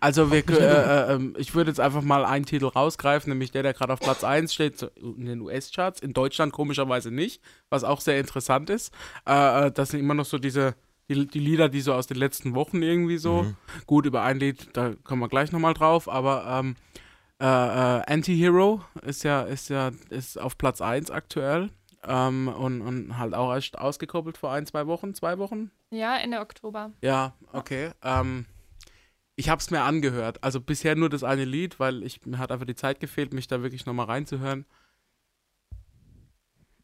[0.00, 3.62] Also wir, äh, äh, ähm, ich würde jetzt einfach mal einen Titel rausgreifen, nämlich der,
[3.62, 8.00] der gerade auf Platz 1 steht, in den US-Charts, in Deutschland komischerweise nicht, was auch
[8.00, 8.92] sehr interessant ist.
[9.24, 10.74] Äh, äh, das sind immer noch so diese,
[11.08, 13.56] die, die Lieder, die so aus den letzten Wochen irgendwie so, Mhm.
[13.86, 16.74] gut, über ein Lied, da kommen wir gleich nochmal drauf, aber ähm,
[17.40, 21.70] äh, äh, Anti-Hero ist ja, ist ja, ist auf Platz 1 aktuell.
[22.08, 26.40] Ähm, und, und halt auch erst ausgekoppelt vor ein, zwei Wochen, zwei Wochen, Ja, Ende
[26.40, 26.92] Oktober.
[27.02, 27.90] ja, okay.
[28.02, 28.46] Ähm,
[29.36, 30.42] ich habe es mir angehört.
[30.42, 33.46] Also bisher nur das eine Lied, weil ich, mir hat einfach die Zeit gefehlt, mich
[33.46, 34.64] da wirklich nochmal reinzuhören.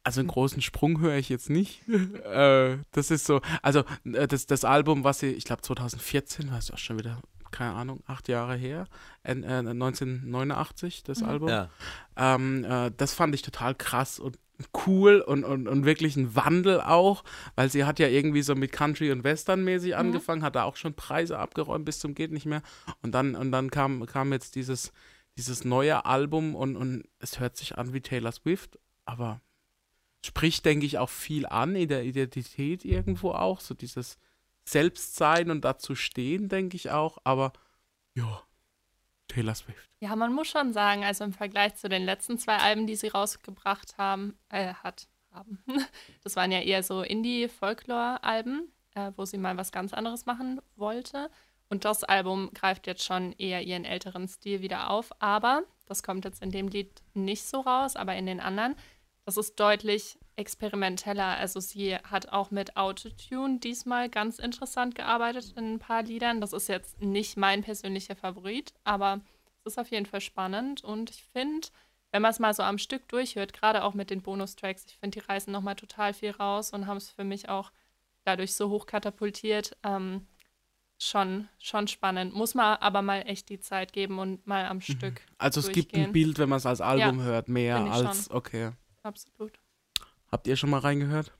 [0.06, 1.80] Also einen großen Sprung höre ich jetzt nicht.
[1.88, 6.58] äh, das ist so, also äh, das, das Album, was sie, ich glaube 2014, war
[6.58, 8.86] es auch schon wieder, keine Ahnung, acht Jahre her,
[9.22, 11.28] äh, äh, 1989, das Mhm.
[11.28, 11.48] Album.
[11.48, 11.70] Ja.
[12.16, 14.38] Ähm, äh, das fand ich total krass und
[14.86, 17.24] cool und, und, und wirklich ein Wandel auch,
[17.56, 19.98] weil sie hat ja irgendwie so mit Country und Western mäßig mhm.
[19.98, 22.62] angefangen, hat da auch schon Preise abgeräumt bis zum geht nicht mehr
[23.02, 24.92] und dann und dann kam, kam jetzt dieses
[25.36, 29.40] dieses neue Album und, und es hört sich an wie Taylor Swift, aber
[30.24, 34.16] spricht, denke ich, auch viel an in der Identität irgendwo auch, so dieses
[34.64, 37.52] Selbstsein und dazu stehen, denke ich auch, aber
[38.14, 38.42] ja,
[39.34, 39.88] Taylor Swift.
[40.00, 43.08] Ja, man muss schon sagen, also im Vergleich zu den letzten zwei Alben, die sie
[43.08, 45.58] rausgebracht haben, äh, hat, haben,
[46.22, 51.30] das waren ja eher so Indie-Folklore-Alben, äh, wo sie mal was ganz anderes machen wollte.
[51.68, 56.24] Und das Album greift jetzt schon eher ihren älteren Stil wieder auf, aber das kommt
[56.24, 58.76] jetzt in dem Lied nicht so raus, aber in den anderen,
[59.24, 61.36] das ist deutlich experimenteller.
[61.36, 66.40] Also sie hat auch mit Autotune diesmal ganz interessant gearbeitet in ein paar Liedern.
[66.40, 69.20] Das ist jetzt nicht mein persönlicher Favorit, aber
[69.64, 71.68] es ist auf jeden Fall spannend und ich finde,
[72.12, 75.18] wenn man es mal so am Stück durchhört, gerade auch mit den Bonustracks, ich finde,
[75.18, 77.72] die reißen nochmal total viel raus und haben es für mich auch
[78.24, 79.76] dadurch so hoch katapultiert.
[79.82, 80.26] Ähm,
[80.98, 82.34] schon, schon spannend.
[82.34, 84.82] Muss man aber mal echt die Zeit geben und mal am mhm.
[84.82, 85.20] Stück.
[85.38, 88.36] Also es gibt ein Bild, wenn man es als Album ja, hört, mehr als, schon.
[88.36, 88.70] okay.
[89.02, 89.58] Absolut.
[90.34, 91.32] Habt ihr schon mal reingehört?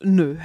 [0.00, 0.36] Nö.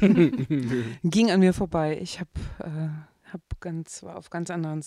[1.04, 1.96] Ging an mir vorbei.
[2.02, 4.82] Ich habe äh, hab ganz, war auf ganz anderen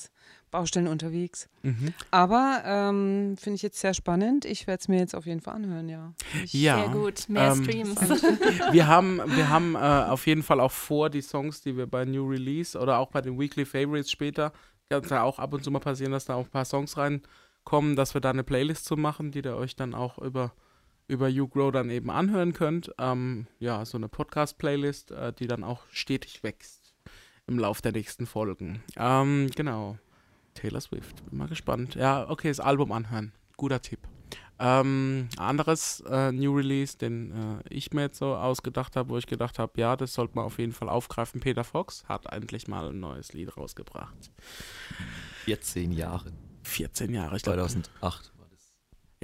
[0.51, 1.47] Baustellen unterwegs.
[1.63, 1.93] Mhm.
[2.11, 4.43] Aber ähm, finde ich jetzt sehr spannend.
[4.43, 6.13] Ich werde es mir jetzt auf jeden Fall anhören, ja.
[6.43, 6.75] Ich, ja.
[6.75, 8.01] Sehr gut, mehr ähm, Streams.
[8.73, 12.03] wir haben, wir haben äh, auf jeden Fall auch vor, die Songs, die wir bei
[12.03, 14.51] New Release oder auch bei den Weekly Favorites später,
[14.89, 16.97] kann es ja auch ab und zu mal passieren, dass da auch ein paar Songs
[16.97, 20.51] reinkommen, dass wir da eine Playlist zu machen, die ihr euch dann auch über
[21.11, 22.91] über You Grow dann eben anhören könnt.
[22.97, 26.93] Ähm, ja, so eine Podcast-Playlist, äh, die dann auch stetig wächst
[27.47, 28.81] im Lauf der nächsten Folgen.
[28.95, 29.97] Ähm, genau.
[30.53, 31.95] Taylor Swift, bin mal gespannt.
[31.95, 33.33] Ja, okay, das Album anhören.
[33.57, 33.99] Guter Tipp.
[34.57, 39.25] Ähm, anderes äh, New Release, den äh, ich mir jetzt so ausgedacht habe, wo ich
[39.25, 41.41] gedacht habe, ja, das sollte man auf jeden Fall aufgreifen.
[41.41, 44.31] Peter Fox hat endlich mal ein neues Lied rausgebracht.
[45.45, 46.31] 14 Jahre.
[46.63, 47.57] 14 Jahre, ich glaube.
[47.57, 48.30] 2008.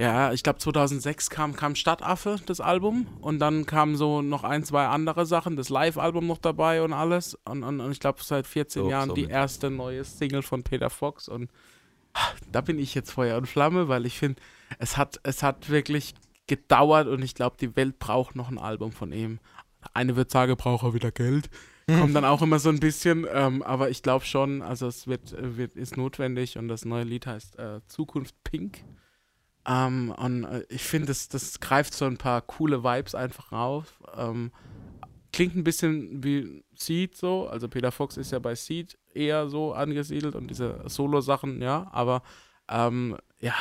[0.00, 3.08] Ja, ich glaube 2006 kam, kam Stadtaffe, das Album.
[3.20, 7.36] Und dann kamen so noch ein, zwei andere Sachen, das Live-Album noch dabei und alles.
[7.44, 10.62] Und, und, und ich glaube seit 14 so, Jahren so die erste neue Single von
[10.62, 11.28] Peter Fox.
[11.28, 11.50] Und
[12.52, 14.40] da bin ich jetzt Feuer und Flamme, weil ich finde,
[14.78, 16.14] es hat, es hat wirklich
[16.46, 19.40] gedauert und ich glaube, die Welt braucht noch ein Album von ihm.
[19.94, 21.50] Eine wird sagen, braucht er wieder Geld.
[21.88, 25.34] Kommt dann auch immer so ein bisschen, ähm, aber ich glaube schon, also es wird,
[25.38, 28.84] wird, ist notwendig und das neue Lied heißt äh, Zukunft Pink.
[29.68, 34.00] Ähm, und äh, ich finde, das, das greift so ein paar coole Vibes einfach rauf.
[34.16, 34.50] Ähm,
[35.32, 37.48] klingt ein bisschen wie Seed so.
[37.48, 42.22] Also Peter Fox ist ja bei Seed eher so angesiedelt und diese Solo-Sachen, ja, aber
[42.68, 43.54] ähm, ja,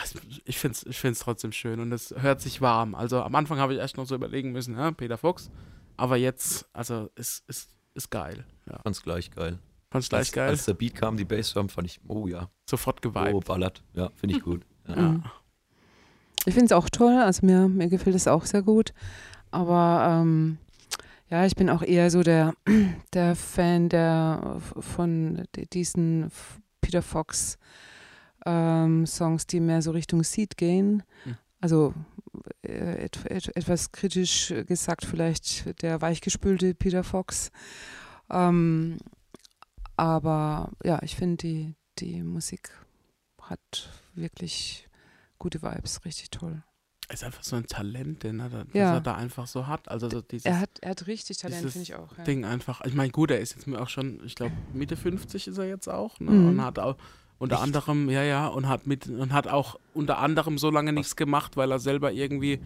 [0.45, 2.95] ich finde es ich find's trotzdem schön und es hört sich warm.
[2.95, 5.49] Also am Anfang habe ich echt noch so überlegen müssen, ja, Peter Fox,
[5.97, 8.45] aber jetzt, also ist, ist, ist geil.
[8.69, 8.79] Ja.
[8.83, 9.59] Fand's gleich geil.
[9.89, 10.49] Fand's gleich als, geil.
[10.49, 12.49] Als der Beat kam, die Bassdrum, fand ich, oh ja.
[12.69, 13.33] Sofort geweiht.
[13.33, 13.83] Oh, ballert.
[13.93, 14.65] Ja, finde ich gut.
[14.87, 14.95] Ja.
[14.95, 15.23] Mhm.
[16.47, 18.93] Ich finde es auch toll, also mir, mir gefällt es auch sehr gut.
[19.51, 20.57] Aber ähm,
[21.29, 22.53] ja, ich bin auch eher so der,
[23.13, 26.31] der Fan der, von diesen
[26.79, 27.57] Peter Fox
[28.45, 31.03] ähm, Songs, die mehr so Richtung Seed gehen.
[31.25, 31.37] Mhm.
[31.59, 31.93] Also
[32.61, 37.51] äh, et, et, etwas kritisch gesagt vielleicht der weichgespülte Peter Fox.
[38.29, 38.99] Ähm,
[39.97, 42.69] aber ja, ich finde die, die Musik
[43.41, 44.86] hat wirklich
[45.39, 46.63] gute Vibes, richtig toll.
[47.09, 48.95] Er ist einfach so ein Talent, den er, ja.
[48.95, 49.87] er da einfach so hat.
[49.87, 52.17] Also so dieses, er, hat, er hat richtig Talent, finde ich auch.
[52.17, 52.23] Ja.
[52.25, 52.81] Ding einfach.
[52.83, 55.87] Ich meine, gut, er ist jetzt auch schon, ich glaube, Mitte 50 ist er jetzt
[55.87, 56.19] auch.
[56.19, 56.31] Ne?
[56.31, 56.49] Mhm.
[56.49, 56.97] Und hat auch
[57.37, 57.63] unter Echt?
[57.63, 61.55] anderem, ja, ja, und hat mit und hat auch unter anderem so lange nichts gemacht,
[61.55, 62.59] weil er selber irgendwie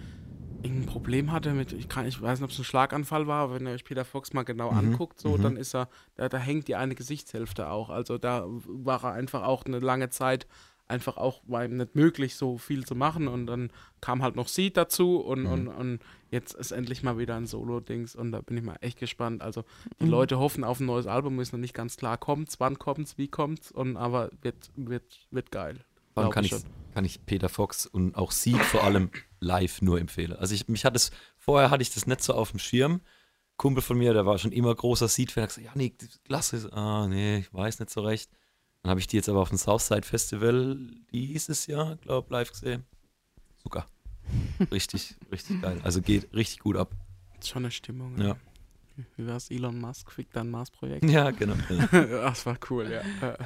[0.63, 3.55] ein Problem hatte mit, ich, kann, ich weiß nicht, ob es ein Schlaganfall war, aber
[3.55, 4.77] wenn ihr euch Peter Fox mal genau mhm.
[4.77, 5.41] anguckt, so, mhm.
[5.41, 7.89] dann ist er, da, da hängt die eine Gesichtshälfte auch.
[7.89, 10.47] Also da war er einfach auch eine lange Zeit
[10.91, 13.27] einfach auch war ihm nicht möglich, so viel zu machen.
[13.27, 15.51] Und dann kam halt noch Seed dazu und, mhm.
[15.51, 15.99] und, und
[16.29, 19.41] jetzt ist endlich mal wieder ein Solo-Dings und da bin ich mal echt gespannt.
[19.41, 19.63] Also
[19.99, 20.11] die mhm.
[20.11, 23.27] Leute hoffen auf ein neues Album, ist noch nicht ganz klar, kommt's, wann kommt's, wie
[23.27, 25.79] kommt's und aber wird, wird, wird geil.
[26.13, 26.53] Wann kann ich,
[26.93, 30.33] kann ich Peter Fox und auch Seed vor allem live nur empfehlen.
[30.33, 33.01] Also ich, mich hat es, vorher hatte ich das nicht so auf dem Schirm.
[33.55, 35.93] Kumpel von mir, der war schon immer großer Seed-Fan, hat gesagt, ja, nee,
[36.25, 36.69] klasse.
[36.73, 38.31] Ah, nee, ich weiß nicht so recht.
[38.83, 40.77] Dann habe ich die jetzt aber auf dem Southside Festival
[41.11, 42.83] dieses Jahr, glaube live gesehen.
[43.63, 43.87] Sogar.
[44.71, 45.79] Richtig, richtig geil.
[45.83, 46.91] Also geht richtig gut ab.
[47.43, 48.19] Schon eine Stimmung.
[48.19, 48.35] Ja.
[49.17, 51.05] wie war es, Elon Musk fickt dein Mars-Projekt.
[51.05, 51.55] Ja, genau.
[51.67, 51.87] genau.
[52.07, 53.01] das war cool, ja.
[53.27, 53.37] Äh,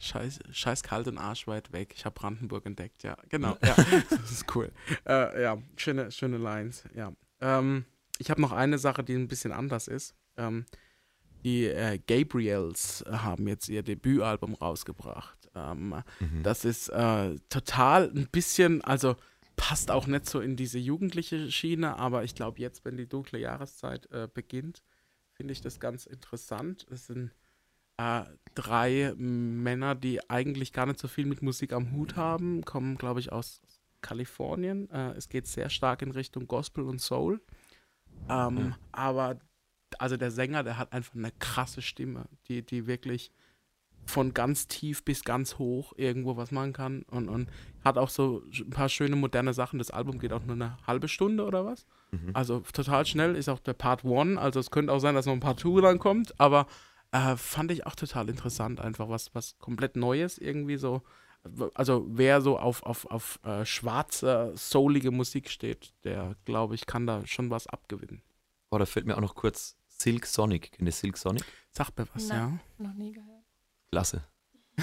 [0.00, 1.92] scheiß, scheiß kalt und Arsch weit weg.
[1.94, 3.16] Ich habe Brandenburg entdeckt, ja.
[3.28, 3.74] Genau, ja.
[4.10, 4.72] Das ist cool.
[5.06, 7.12] Äh, ja, schöne, schöne Lines, ja.
[7.40, 7.84] Ähm,
[8.18, 10.14] ich habe noch eine Sache, die ein bisschen anders ist.
[10.36, 10.64] Ähm,
[11.44, 15.48] die äh, Gabriels haben jetzt ihr Debütalbum rausgebracht.
[15.54, 16.42] Ähm, Mhm.
[16.42, 19.16] das ist äh, total ein bisschen, also
[19.56, 23.38] passt auch nicht so in diese jugendliche Schiene, aber ich glaube jetzt, wenn die dunkle
[23.40, 24.82] Jahreszeit äh, beginnt,
[25.32, 26.86] finde ich das ganz interessant.
[26.90, 27.32] Es sind
[27.96, 28.22] äh,
[28.54, 33.18] drei Männer, die eigentlich gar nicht so viel mit Musik am Hut haben, kommen, glaube
[33.20, 33.60] ich, aus
[34.00, 34.88] Kalifornien.
[34.90, 37.40] Äh, es geht sehr stark in Richtung Gospel und Soul.
[38.28, 38.78] Ähm, Ja.
[38.92, 39.38] Aber
[39.98, 43.30] also der Sänger, der hat einfach eine krasse Stimme, die, die wirklich
[44.08, 47.50] von ganz tief bis ganz hoch irgendwo was machen kann und, und
[47.84, 49.78] hat auch so ein paar schöne moderne Sachen.
[49.78, 51.86] Das Album geht auch nur eine halbe Stunde oder was.
[52.10, 52.30] Mhm.
[52.32, 54.38] Also total schnell ist auch der Part 1.
[54.38, 56.66] Also es könnte auch sein, dass noch ein Part 2 dann kommt, aber
[57.12, 61.02] äh, fand ich auch total interessant, einfach was, was komplett Neues irgendwie so.
[61.74, 67.06] Also wer so auf, auf, auf äh, schwarze, soulige Musik steht, der glaube ich, kann
[67.06, 68.22] da schon was abgewinnen.
[68.70, 70.72] Oh, da fällt mir auch noch kurz Silk Sonic.
[70.72, 71.44] Kennt ihr Silk Sonic?
[71.70, 72.60] Sagt mir was, Nein.
[72.78, 72.84] ja.
[72.86, 73.44] Noch nie gehört.
[73.90, 74.24] Klasse.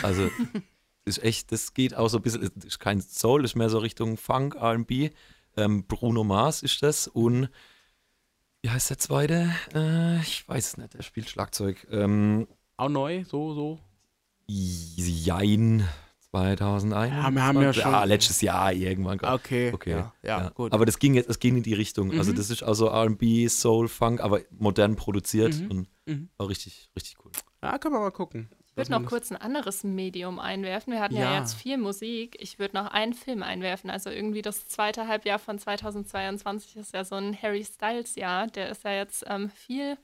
[0.01, 0.29] Also,
[1.05, 4.17] ist echt, das geht auch so ein bisschen, ist kein Soul, ist mehr so Richtung
[4.17, 5.11] Funk, RB.
[5.57, 7.49] Ähm, Bruno Mars ist das und
[8.61, 9.51] wie heißt der zweite?
[9.73, 11.87] Äh, ich weiß es nicht, der spielt Schlagzeug.
[11.91, 13.79] Ähm, Auch neu, so, so.
[14.47, 15.87] Jein
[16.39, 17.13] 2001.
[17.13, 19.19] Ja, wir haben ja schon- Ja, letztes Jahr irgendwann.
[19.21, 20.73] Okay, Okay, ja, ja, gut.
[20.73, 22.11] Aber das ging jetzt, das ging in die Richtung.
[22.17, 22.35] Also Mhm.
[22.35, 25.71] das ist also R&B, Soul, Funk, aber modern produziert Mhm.
[25.71, 26.29] und Mhm.
[26.37, 27.31] war richtig, richtig cool.
[27.63, 28.49] ja, kann man mal gucken.
[28.67, 30.91] Ich würde noch kurz ein anderes Medium einwerfen.
[30.91, 31.39] Wir hatten ja, Ja.
[31.39, 32.35] jetzt viel Musik.
[32.41, 33.89] Ich würde noch einen Film einwerfen.
[33.89, 38.47] Also irgendwie das zweite Halbjahr von 2022 ist ja so ein Harry Styles Jahr.
[38.47, 39.97] Der ist ja jetzt ähm, viel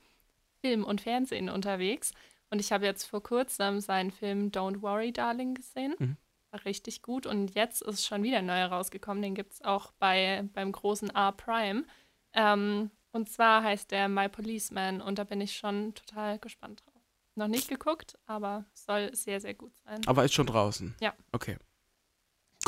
[0.62, 2.14] Film und Fernsehen unterwegs.
[2.52, 5.96] Und ich habe jetzt vor kurzem seinen Film Don't Worry, Darling gesehen.
[5.98, 6.18] Mhm.
[6.52, 7.26] War richtig gut.
[7.26, 9.24] Und jetzt ist schon wieder ein neuer rausgekommen.
[9.24, 11.86] Den gibt es auch bei, beim großen R Prime.
[12.34, 15.02] Ähm, und zwar heißt der My Policeman.
[15.02, 17.02] Und da bin ich schon total gespannt drauf.
[17.36, 20.02] Noch nicht geguckt, aber soll sehr, sehr gut sein.
[20.06, 20.94] Aber ist schon draußen.
[21.00, 21.14] Ja.
[21.32, 21.58] Okay.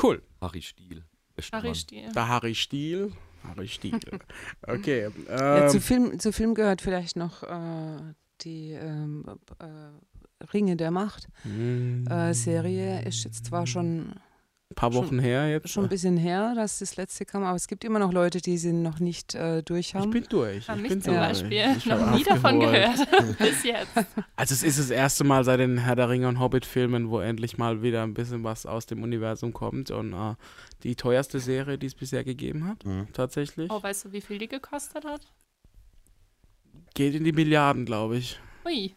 [0.02, 0.24] Cool.
[0.40, 1.04] Harry Stiel.
[1.52, 1.76] Harry.
[1.76, 2.10] Stiel.
[2.14, 3.12] Da Harry Stiel.
[3.44, 4.00] Harry Stiel.
[4.66, 5.10] Okay.
[5.28, 8.14] Ja, zu, Ähm, Film, zu Film gehört vielleicht noch äh,
[8.44, 9.26] die ähm,
[9.60, 11.28] äh, Ringe der Macht.
[11.46, 14.14] ein Äh, Serie ist jetzt zwar schon,
[14.76, 15.70] paar Wochen schon- her jetzt.
[15.70, 18.58] schon ein bisschen her, dass das letzte kam, aber es gibt immer noch Leute, die
[18.58, 20.10] sie noch nicht äh, durch ich haben.
[20.12, 20.68] bin durch.
[20.68, 21.14] Haben ich mich bin zum.
[21.16, 22.98] Beispiel Ich noch nie davon gehört.
[23.38, 23.92] Bis jetzt.
[24.36, 27.58] Also es ist das erste Mal seit den Herr der Ringe und Hobbit-Filmen, wo endlich
[27.60, 29.92] mal wieder ein bisschen was aus dem Universum kommt.
[29.92, 30.34] Und äh,
[30.82, 33.08] die teuerste Serie, die es bisher gegeben hat, Mhm.
[33.14, 33.72] tatsächlich.
[33.72, 35.22] Oh, weißt du, wie viel die gekostet hat?
[36.94, 38.40] Geht in die Milliarden, glaube ich.
[38.66, 38.96] Ui.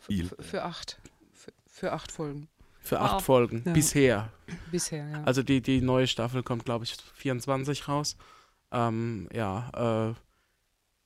[0.00, 0.30] Viel.
[0.40, 0.98] Für acht.
[1.32, 2.48] Für, für acht Folgen
[2.80, 3.02] Für Wow.
[3.02, 3.62] acht Folgen.
[3.66, 3.72] Ja.
[3.72, 4.32] Bisher.
[4.70, 5.22] bisher, ja.
[5.24, 8.16] Also die, die neue Staffel kommt, glaube ich, 24 raus.
[8.72, 10.14] Ähm, ja, äh,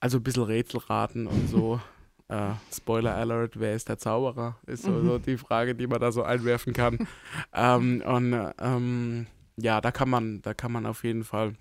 [0.00, 1.80] also ein bisschen Rätselraten und so.
[2.28, 4.56] äh, Spoiler Alert, wer ist der Zauberer?
[4.66, 5.06] Ist so, Mhm.
[5.06, 7.06] so die Frage, die man da so einwerfen kann.
[7.52, 11.54] ähm, und äh, ähm, ja, da kann man, da kann man auf jeden Fall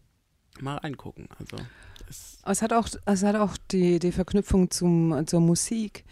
[0.61, 1.27] mal reingucken.
[1.39, 1.57] Also
[2.09, 6.03] es, Es hat auch, es hat auch die, die Verknüpfung zum, zur Musik.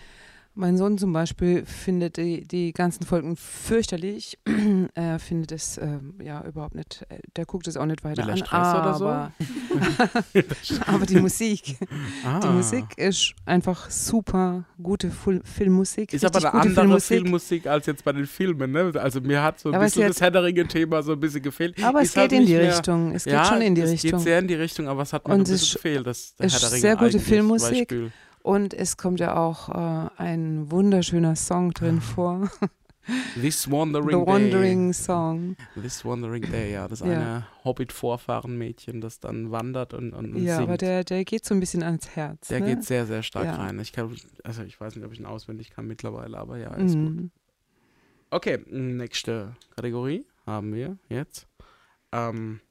[0.59, 4.39] Mein Sohn zum Beispiel findet die, die ganzen Folgen fürchterlich.
[4.95, 8.29] er findet es ähm, ja überhaupt nicht, äh, der guckt es auch nicht weiter er
[8.29, 8.37] an.
[8.37, 9.05] Stress oder so?
[9.05, 9.31] aber,
[10.87, 11.77] aber die Musik,
[12.25, 16.11] ah, die Musik ist einfach super gute Ful Filmmusik.
[16.11, 17.07] ist aber eine andere Filmmusik.
[17.23, 18.71] Filmmusik als jetzt bei den Filmen.
[18.71, 18.91] Ne?
[18.95, 21.43] Also mir hat so ein Aber es bisschen das Herr der Ringe-Thema so ein bisschen
[21.43, 21.83] gefehlt.
[21.83, 23.11] Aber es Ist halt geht in nicht die mehr- Richtung.
[23.13, 24.11] Es geht ja, schon in die es Richtung.
[24.11, 26.07] geht sehr in die Richtung, aber es hat mir Und ein es bisschen gefehlt.
[26.07, 27.89] Das, es ist sehr gute Filmmusik.
[27.89, 28.11] Beispiel.
[28.47, 32.49] Und es kommt ja auch äh, ein wunderschöner Song drin vor.
[33.35, 35.57] This Wandering The Wandering Song.
[35.75, 35.81] Day.
[35.81, 36.87] This Wandering Day, ja.
[36.87, 37.05] Das Ja.
[37.07, 40.69] eine Hobbit-Vorfahrenmädchen, das dann wandert und, und, und Ja, singt.
[40.69, 42.47] aber der, der geht so ein bisschen ans Herz.
[42.47, 42.67] Der ne?
[42.75, 43.55] geht sehr, sehr stark Ja.
[43.55, 43.79] rein.
[43.79, 46.95] Ich kann, also ich weiß nicht, ob ich ihn auswendig kann mittlerweile, aber ja, ist
[46.95, 47.15] gut.
[47.15, 47.31] Mhm.
[48.29, 51.47] Okay, nächste Kategorie haben wir jetzt.
[52.13, 52.61] Ähm,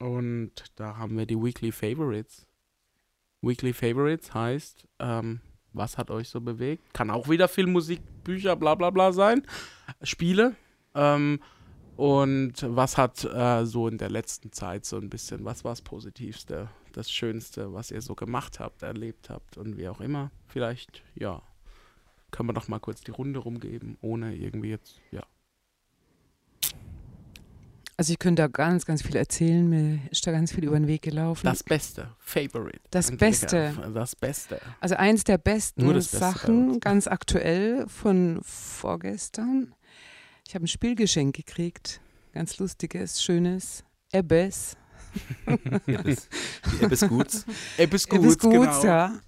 [0.00, 2.46] und da haben wir die Weekly Favorites.
[3.42, 5.40] Weekly Favorites heißt, ähm,
[5.72, 6.94] was hat euch so bewegt?
[6.94, 9.42] Kann auch wieder Filmmusik, Bücher, bla bla bla sein.
[10.02, 10.54] Spiele.
[10.94, 11.40] Ähm,
[11.96, 15.82] und was hat äh, so in der letzten Zeit so ein bisschen, was war das
[15.82, 20.30] Positivste, das Schönste, was ihr so gemacht habt, erlebt habt und wie auch immer?
[20.46, 21.42] Vielleicht, ja,
[22.30, 25.22] können wir doch mal kurz die Runde rumgeben, ohne irgendwie jetzt, ja.
[27.96, 29.68] Also ich könnte da ganz, ganz viel erzählen.
[29.68, 31.44] Mir ist da ganz viel über den Weg gelaufen.
[31.44, 32.80] Das Beste, Favorite.
[32.90, 33.74] Das Angelika, Beste.
[33.92, 34.60] Das Beste.
[34.80, 39.74] Also eins der besten Beste Sachen, ganz aktuell von vorgestern.
[40.48, 42.00] Ich habe ein Spielgeschenk gekriegt.
[42.32, 43.84] Ganz lustiges, schönes.
[44.10, 44.76] Ebbes.
[45.86, 47.46] Ebbes, Guts.
[47.76, 48.84] Ebbes Guts, genau.
[48.84, 49.20] ja.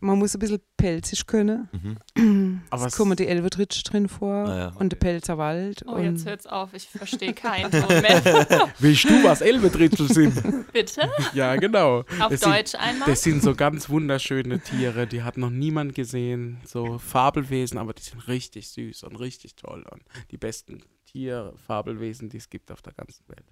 [0.00, 1.68] Man muss ein bisschen pelzig können.
[2.16, 2.62] Mhm.
[2.70, 5.10] Aber es kommen die Elvertritsch drin vor Ah ja, und der okay.
[5.10, 5.84] Pelzer Wald.
[5.86, 6.72] Oh, und jetzt hört's auf.
[6.72, 8.72] Ich verstehe keinen Ton mehr.
[8.78, 10.72] Willst du was Elbedrittel sind?
[10.72, 11.10] Bitte?
[11.34, 12.00] ja, genau.
[12.18, 13.08] Auf Das Deutsch einmal?
[13.08, 16.58] Das sind so ganz wunderschöne Tiere, die hat noch niemand gesehen.
[16.64, 19.84] So Fabelwesen, aber die sind richtig süß und richtig toll.
[19.90, 23.44] Und die besten Tierfabelwesen, die es gibt auf der ganzen Welt.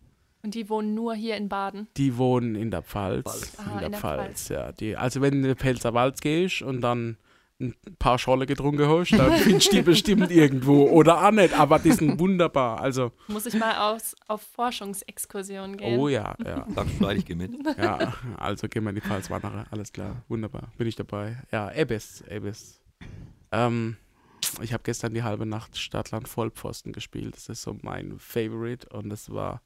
[0.42, 1.88] Und die wohnen nur hier in Baden.
[1.96, 3.24] Die wohnen in der Pfalz.
[3.24, 3.57] Pfalz.
[3.59, 4.72] Ah, in der in der Pfalz, ja.
[4.72, 7.16] Die, also wenn du in den Pelzer Wald gehst und dann
[7.61, 10.88] ein paar Scholle getrunken hast, dann findest du die bestimmt irgendwo.
[10.90, 12.81] Oder auch nicht, aber die sind wunderbar.
[12.81, 15.98] Also, Muss ich mal aus, auf Forschungsexkursion gehen?
[15.98, 16.66] oh ja, ja.
[16.72, 17.53] Sag freilich, geh mit.
[17.77, 21.42] Ja, also gehen wir in die Pfalz Wanderer, alles klar, wunderbar, bin ich dabei.
[21.51, 22.81] Ja, Ebbes, Ebbes.
[23.51, 23.96] Ähm,
[24.62, 29.09] ich habe gestern die halbe Nacht Stadtland Vollpfosten gespielt, das ist so mein Favorite und
[29.11, 29.62] das war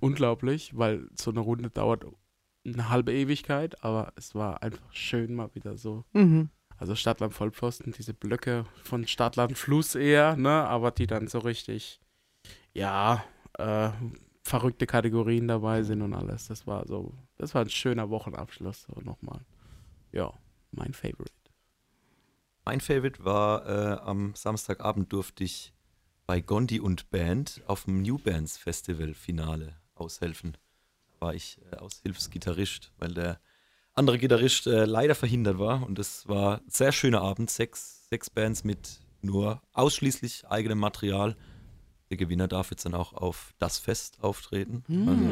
[0.00, 2.04] unglaublich, weil so eine Runde dauert
[2.64, 6.04] eine halbe Ewigkeit, aber es war einfach schön mal wieder so.
[6.12, 6.48] Mhm.
[6.76, 12.00] Also Stadtland Vollpfosten, diese Blöcke von Stadtland Fluss eher, ne, aber die dann so richtig,
[12.72, 13.24] ja,
[13.58, 13.90] äh,
[14.42, 16.48] verrückte Kategorien dabei sind und alles.
[16.48, 19.40] Das war so, das war ein schöner Wochenabschluss so nochmal.
[20.12, 20.32] Ja,
[20.72, 21.32] mein Favorite.
[22.64, 25.72] Mein Favorite war, äh, am Samstagabend durfte ich
[26.26, 30.56] bei Gondi und Band auf dem New Bands Festival Finale aushelfen.
[31.20, 33.40] Da war ich äh, Aushilfsgitarrist, weil der
[33.94, 35.86] andere Gitarrist äh, leider verhindert war.
[35.86, 37.50] Und es war ein sehr schöner Abend.
[37.50, 41.36] Sechs, sechs Bands mit nur ausschließlich eigenem Material.
[42.10, 44.84] Der Gewinner darf jetzt dann auch auf das Fest auftreten.
[44.88, 45.24] Also,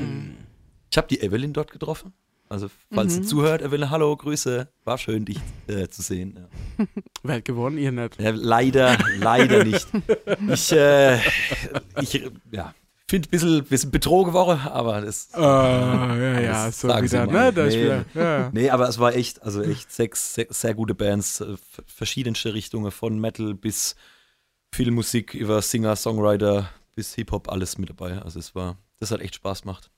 [0.90, 2.12] ich habe die Evelyn dort getroffen.
[2.48, 3.22] Also, falls Mhm.
[3.22, 4.68] sie zuhört, Evelyn, hallo, Grüße.
[4.84, 6.38] War schön, dich äh, zu sehen.
[6.78, 6.86] Ja.
[7.22, 7.78] Wer hat gewonnen?
[7.78, 8.20] Ihr nicht.
[8.20, 9.86] Ja, leider, leider nicht.
[10.50, 11.18] Ich, äh,
[12.00, 12.74] ich ja,
[13.12, 15.34] finde ein bisschen, bisschen betrogen worden, aber das.
[15.34, 17.44] Ah, ja, ja, so sagen sie wieder, mal.
[17.44, 17.52] ne?
[17.52, 17.84] Da Nee.
[17.84, 18.50] wieder, ja.
[18.54, 22.90] Nee, aber es war echt, also echt sechs, sechs sehr gute Bands, äh, verschiedenste Richtungen,
[22.90, 23.96] von Metal bis
[24.74, 28.22] Filmmusik über Singer, Songwriter bis Hip-Hop, alles mit dabei.
[28.22, 29.90] Also es war, das hat echt Spaß gemacht.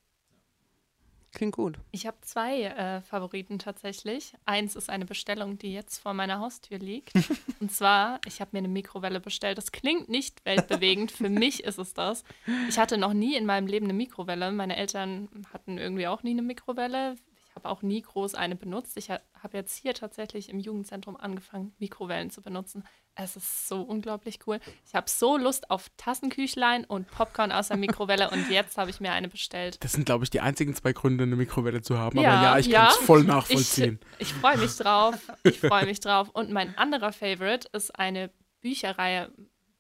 [1.35, 1.79] Klingt gut.
[1.91, 4.35] Ich habe zwei äh, Favoriten tatsächlich.
[4.47, 7.13] Eins ist eine Bestellung, die jetzt vor meiner Haustür liegt.
[7.61, 9.59] Und zwar, ich habe mir eine Mikrowelle bestellt.
[9.59, 11.11] Das klingt nicht weltbewegend.
[11.11, 12.23] Für mich ist es das.
[12.69, 14.53] Ich hatte noch nie in meinem Leben eine Mikrowelle.
[14.53, 17.17] Meine Eltern hatten irgendwie auch nie eine Mikrowelle.
[17.57, 18.97] Ich habe auch nie groß eine benutzt.
[18.97, 22.83] Ich ha habe jetzt hier tatsächlich im Jugendzentrum angefangen, Mikrowellen zu benutzen.
[23.15, 24.59] Es ist so unglaublich cool.
[24.89, 28.99] Ich habe so Lust auf Tassenküchlein und Popcorn aus der Mikrowelle und jetzt habe ich
[29.01, 29.85] mir eine bestellt.
[29.85, 32.19] Das sind, glaube ich, die einzigen zwei Gründe, eine Mikrowelle zu haben.
[32.19, 32.87] Aber Ja, ja, ich ja.
[32.87, 34.01] kann es voll Ich, nachvollziehen.
[34.19, 35.15] ich freue mich drauf.
[35.45, 36.31] Ich freue mich drauf.
[36.31, 38.31] Und mein anderer Favorite ist eine
[38.63, 39.31] Bücherreihe,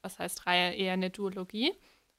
[0.02, 1.72] was heißt Reihe, eher eine Duologie.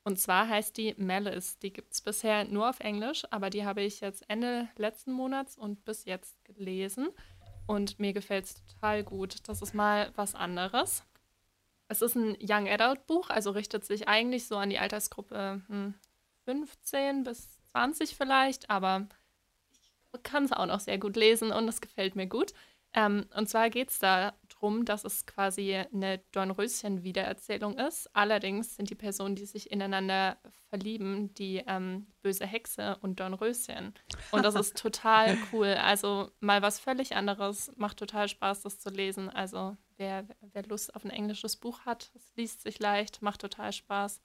[0.05, 1.57] Und zwar heißt die Malice.
[1.59, 5.57] Die gibt es bisher nur auf Englisch, aber die habe ich jetzt Ende letzten Monats
[5.57, 7.09] und bis jetzt gelesen.
[7.65, 9.37] Und mir gefällt es total gut.
[9.49, 11.03] Das ist mal was anderes.
[11.87, 15.95] Es ist ein Young Adult Buch, also richtet sich eigentlich so an die Altersgruppe hm,
[16.45, 19.07] 15 bis 20 vielleicht, aber
[20.15, 22.53] ich kann es auch noch sehr gut lesen und es gefällt mir gut.
[22.93, 23.99] Ähm, und zwar geht es
[24.65, 28.10] darum, dass es quasi eine Dornröschen-Wiedererzählung ist.
[28.13, 30.38] Allerdings sind die Personen, die sich ineinander
[30.69, 33.93] verlieben, die ähm, böse Hexe und Dornröschen.
[34.32, 35.75] Und das ist total cool.
[35.75, 37.71] Also mal was völlig anderes.
[37.75, 39.30] Macht total Spaß, das zu lesen.
[39.30, 43.71] Also wer, wer Lust auf ein englisches Buch hat, es liest sich leicht, macht total
[43.71, 44.21] Spaß.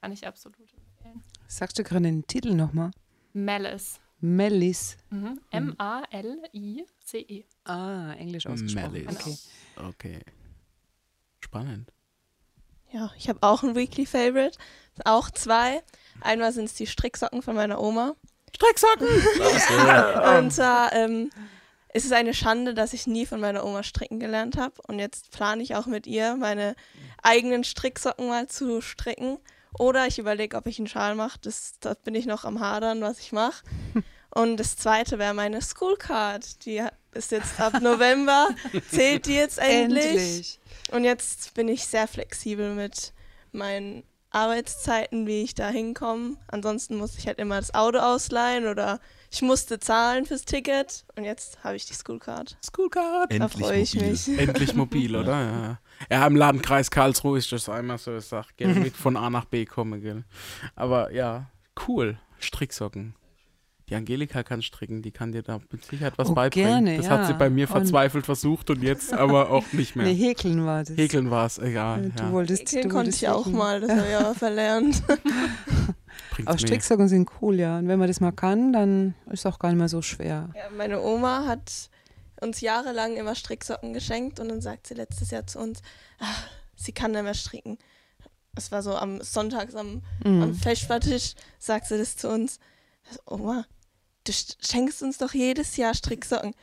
[0.00, 1.22] Kann ich absolut empfehlen.
[1.46, 2.90] Sagst du gerade den Titel nochmal?
[3.32, 4.00] Malice.
[4.20, 4.96] Melis.
[5.10, 5.40] Mhm.
[5.50, 7.44] M-A-L-I-C-E.
[7.64, 9.04] Ah, Englisch ausgesprochen.
[9.04, 9.20] Malice.
[9.20, 9.36] Okay.
[9.76, 10.20] Okay.
[11.40, 11.92] Spannend.
[12.90, 14.56] Ja, ich habe auch ein Weekly Favorite.
[15.04, 15.82] Auch zwei.
[16.20, 18.14] Einmal sind es die Stricksocken von meiner Oma.
[18.54, 19.08] Stricksocken!
[20.38, 21.30] Und zwar ähm,
[21.92, 24.74] ist es eine Schande, dass ich nie von meiner Oma stricken gelernt habe.
[24.86, 26.76] Und jetzt plane ich auch mit ihr, meine
[27.22, 29.38] eigenen Stricksocken mal zu stricken.
[29.78, 31.38] Oder ich überlege, ob ich einen Schal mache.
[31.40, 33.64] Das, da bin ich noch am Hadern, was ich mache.
[34.30, 36.64] Und das zweite wäre meine Schoolcard.
[36.64, 38.48] Die ist jetzt ab November,
[38.90, 40.58] zählt die jetzt endlich.
[40.92, 43.12] Und jetzt bin ich sehr flexibel mit
[43.52, 46.36] meinen Arbeitszeiten, wie ich da hinkomme.
[46.48, 49.00] Ansonsten muss ich halt immer das Auto ausleihen oder
[49.30, 51.04] ich musste zahlen fürs Ticket.
[51.16, 52.56] Und jetzt habe ich die Schoolcard.
[52.64, 53.30] Schoolcard!
[53.30, 54.10] Da Endlich freue ich mobil.
[54.10, 54.28] mich.
[54.38, 55.40] Endlich mobil, oder?
[55.40, 55.78] Ja.
[56.10, 59.44] ja, im Landkreis Karlsruhe ist das einmal so, ich sag, gell, mit von A nach
[59.44, 60.24] B komme, gell.
[60.74, 61.46] Aber ja,
[61.86, 62.18] Cool.
[62.38, 63.14] Stricksocken.
[63.90, 66.84] Die Angelika kann stricken, die kann dir da mit Sicherheit was Oh, beibringen.
[66.84, 67.12] gerne, das ja.
[67.18, 70.06] hat sie bei mir Und- verzweifelt versucht und jetzt aber auch nicht mehr.
[70.12, 70.96] Nee, Häkeln war das.
[70.96, 72.10] Häkeln war es, egal.
[72.16, 72.32] Du Ja.
[72.32, 75.02] wolltest, Häkeln du konnte wolltest ich auch mal, das habe ich aber verlernt.
[75.06, 76.58] Bringt's Aber.
[76.58, 77.78] Stricksocken sind cool, ja.
[77.78, 80.48] Und wenn man das mal kann, dann ist es auch gar nicht mehr so schwer.
[80.54, 81.90] Ja, meine Oma hat
[82.40, 85.80] uns jahrelang immer Stricksocken geschenkt und dann sagt sie letztes Jahr zu uns,
[86.18, 87.78] ach, sie kann nicht mehr stricken.
[88.56, 90.54] Es war so am Sonntags am, am Mhm.
[90.54, 92.58] Vespertisch, sagt sie das zu uns.
[93.26, 93.64] Oma,
[94.24, 96.54] du sch- schenkst uns doch jedes Jahr Stricksocken.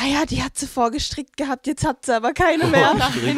[0.00, 2.94] Ah ja, die hat sie vorgestrickt gehabt, jetzt hat sie aber keine mehr.
[3.14, 3.34] wir,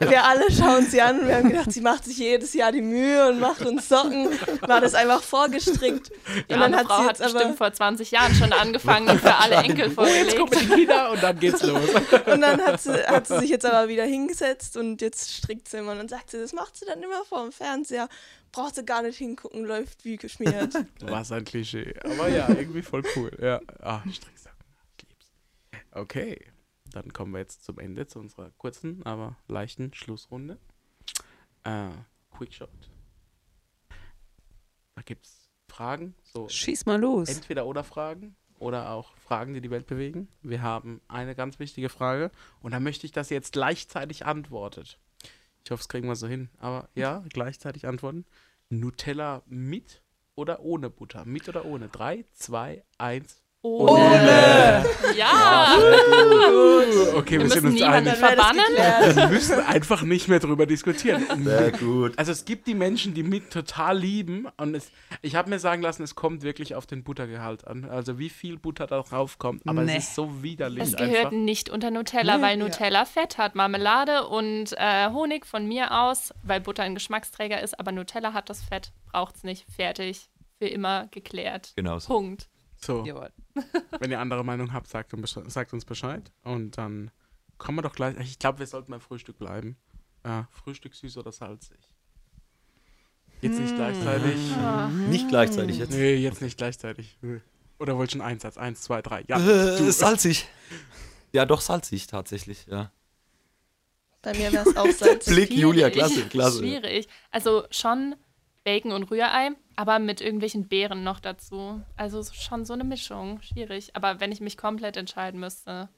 [0.10, 2.80] wir alle schauen sie an und wir haben gedacht, sie macht sich jedes Jahr die
[2.80, 4.30] Mühe und macht uns Socken.
[4.62, 6.10] War das einfach vorgestrickt.
[6.48, 9.06] Die und dann hat Frau sie hat jetzt bestimmt aber, vor 20 Jahren schon angefangen
[9.10, 10.54] und für alle Enkel Jetzt kommen vorgelegt.
[10.62, 11.90] die Kinder und dann geht's los.
[12.24, 15.76] und dann hat sie, hat sie sich jetzt aber wieder hingesetzt und jetzt strickt sie
[15.76, 15.92] immer.
[15.92, 18.08] Und dann sagt sie, das macht sie dann immer vor dem Fernseher.
[18.52, 20.74] Braucht sie gar nicht hingucken, läuft wie geschmiert.
[21.00, 21.94] Was ein Klischee.
[22.04, 23.30] Aber ja, irgendwie voll cool.
[23.40, 23.60] Ja.
[23.80, 24.66] Ah, Stricksocken.
[24.98, 25.32] Ich lieb's.
[25.90, 26.52] Okay.
[26.90, 30.58] Dann kommen wir jetzt zum Ende, zu unserer kurzen, aber leichten Schlussrunde.
[31.64, 31.88] Äh,
[32.36, 32.68] Quickshot.
[34.94, 37.30] Da gibt's Fragen, so Schieß mal los.
[37.30, 40.28] entweder oder Fragen oder auch Fragen, die die Welt bewegen.
[40.42, 42.30] Wir haben eine ganz wichtige Frage
[42.60, 44.98] und da möchte ich, dass ihr jetzt gleichzeitig antwortet.
[45.64, 46.48] Ich hoffe, es kriegen wir so hin.
[46.58, 48.24] Aber ja, gleichzeitig antworten.
[48.68, 50.02] Nutella mit
[50.34, 51.24] oder ohne Butter?
[51.24, 51.88] Mit oder ohne?
[51.88, 53.41] 3, 2, 1.
[53.64, 54.84] Ohne!
[55.16, 55.76] Ja!
[57.14, 58.14] Okay, wir, Wir sind müssen uns einig.
[58.14, 58.64] Verbannen.
[59.16, 61.24] Wir müssen einfach nicht mehr drüber diskutieren.
[61.44, 62.18] Sehr gut.
[62.18, 64.90] Also es gibt die Menschen, die mit total lieben und es,
[65.20, 67.84] ich habe mir sagen lassen, es kommt wirklich auf den Buttergehalt an.
[67.84, 69.96] Also wie viel Butter da drauf kommt, aber Nee.
[69.96, 71.30] es ist so widerlich Es gehört einfach.
[71.32, 72.64] nicht unter Nutella, Nee, weil ja.
[72.64, 77.78] Nutella Fett hat, Marmelade und äh, Honig von mir aus, weil Butter ein Geschmacksträger ist,
[77.78, 81.72] aber Nutella hat das Fett, braucht's nicht, fertig, für immer geklärt.
[81.76, 81.98] Genau.
[81.98, 82.48] Punkt.
[82.84, 83.30] So, Jawohl.
[84.00, 85.12] wenn ihr andere Meinung habt, sagt,
[85.48, 87.10] sagt uns Bescheid und dann
[87.58, 88.16] kommen wir doch gleich.
[88.18, 89.76] Ich glaube, wir sollten beim Frühstück bleiben.
[90.24, 91.78] Äh, Frühstück süß oder salzig?
[93.40, 94.52] Jetzt nicht gleichzeitig.
[94.56, 94.88] Ah.
[94.88, 95.90] Nicht gleichzeitig jetzt.
[95.90, 97.18] Nee, jetzt nicht gleichzeitig.
[97.78, 98.56] Oder wollt schon Einsatz?
[98.56, 99.24] Eins, zwei, drei.
[99.26, 100.46] Ja, Äh, salzig.
[101.32, 102.92] Ja, doch salzig tatsächlich, ja.
[104.22, 105.34] Bei mir wäre es auch salzig.
[105.34, 106.58] Blick, Julia, klasse, klasse.
[106.58, 107.08] Schwierig.
[107.32, 108.14] Also schon
[108.64, 111.82] Bacon und Rührei, aber mit irgendwelchen Beeren noch dazu.
[111.96, 113.40] Also so- schon so eine Mischung.
[113.42, 113.94] Schwierig.
[113.96, 115.88] Aber wenn ich mich komplett entscheiden müsste,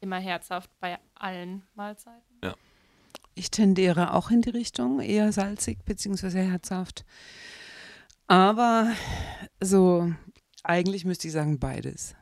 [0.00, 2.20] immer herzhaft bei allen Mahlzeiten.
[3.36, 6.42] Ich tendiere auch in die Richtung, eher salzig bzw.
[6.46, 7.04] herzhaft.
[8.28, 8.92] Aber
[9.60, 10.12] so,
[10.62, 12.14] eigentlich müsste ich sagen beides.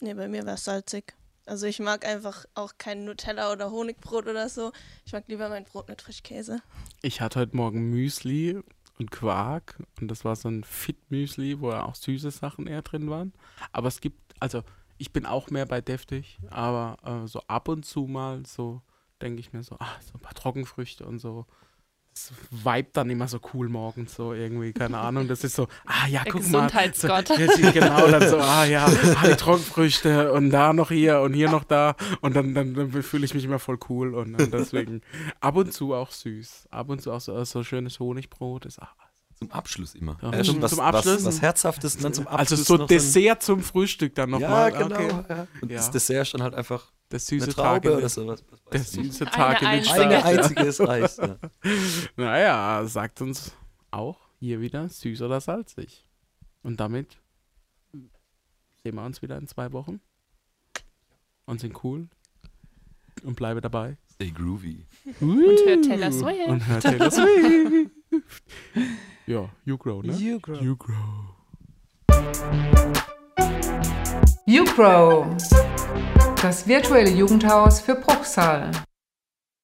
[0.00, 1.14] Nee, bei mir wäre es salzig.
[1.46, 4.72] Also ich mag einfach auch kein Nutella oder Honigbrot oder so.
[5.04, 6.60] Ich mag lieber mein Brot mit Frischkäse.
[7.02, 8.60] Ich hatte heute Morgen Müsli
[8.98, 13.08] und Quark und das war so ein Fit-Müsli, wo ja auch süße Sachen eher drin
[13.10, 13.32] waren.
[13.70, 14.64] Aber es gibt, also
[14.98, 18.82] ich bin auch mehr bei deftig, aber äh, so ab und zu mal so
[19.22, 21.46] denke ich mir so, ah, so ein paar Trockenfrüchte und so.
[22.16, 25.28] Das vibe dann immer so cool morgens so irgendwie, keine Ahnung.
[25.28, 26.66] Das ist so, ah ja, Der guck mal.
[26.66, 27.28] Gesundheitsgott.
[27.28, 28.86] So, genau, dann so, ah ja,
[29.22, 33.02] ah, die Trockenfrüchte und da noch hier und hier noch da und dann, dann, dann
[33.02, 35.02] fühle ich mich immer voll cool und, und deswegen
[35.40, 36.68] ab und zu auch süß.
[36.70, 38.88] Ab und zu auch so, so schönes Honigbrot ist ah,
[39.38, 40.16] Zum Abschluss immer.
[40.22, 41.16] Ja, zum- was, zum Abschluss.
[41.16, 42.60] Was, was Herzhaftes und dann zum Abschluss.
[42.60, 44.72] Also so Dessert zum Frühstück dann nochmal.
[44.72, 44.96] ja, genau.
[44.96, 45.24] Okay.
[45.28, 45.46] Ja.
[45.60, 45.76] Und Ja.
[45.76, 48.44] das Dessert ist dann halt einfach Das süße Tag in oder den, sowas.
[48.50, 50.02] was der süße Tag in Eine den einzige.
[50.02, 50.38] Eine Start.
[50.44, 51.18] einziges reicht.
[51.18, 51.36] Ja.
[52.16, 53.52] Naja, sagt uns
[53.90, 56.04] auch hier wieder süß oder salzig.
[56.62, 57.16] Und damit
[58.82, 60.00] sehen wir uns wieder in zwei Wochen.
[61.44, 62.08] Und sind cool.
[63.22, 63.96] Und bleibe dabei.
[64.12, 64.84] Stay groovy.
[65.20, 66.48] Und hört Taylor Swift.
[66.48, 67.90] Und hört Taylor Swift.
[69.26, 70.12] ja, You Grow, ne?
[70.16, 70.60] You grow.
[70.60, 71.36] You Grow.
[74.48, 75.26] YouGrow,
[76.40, 78.70] das virtuelle Jugendhaus für Bruchsal.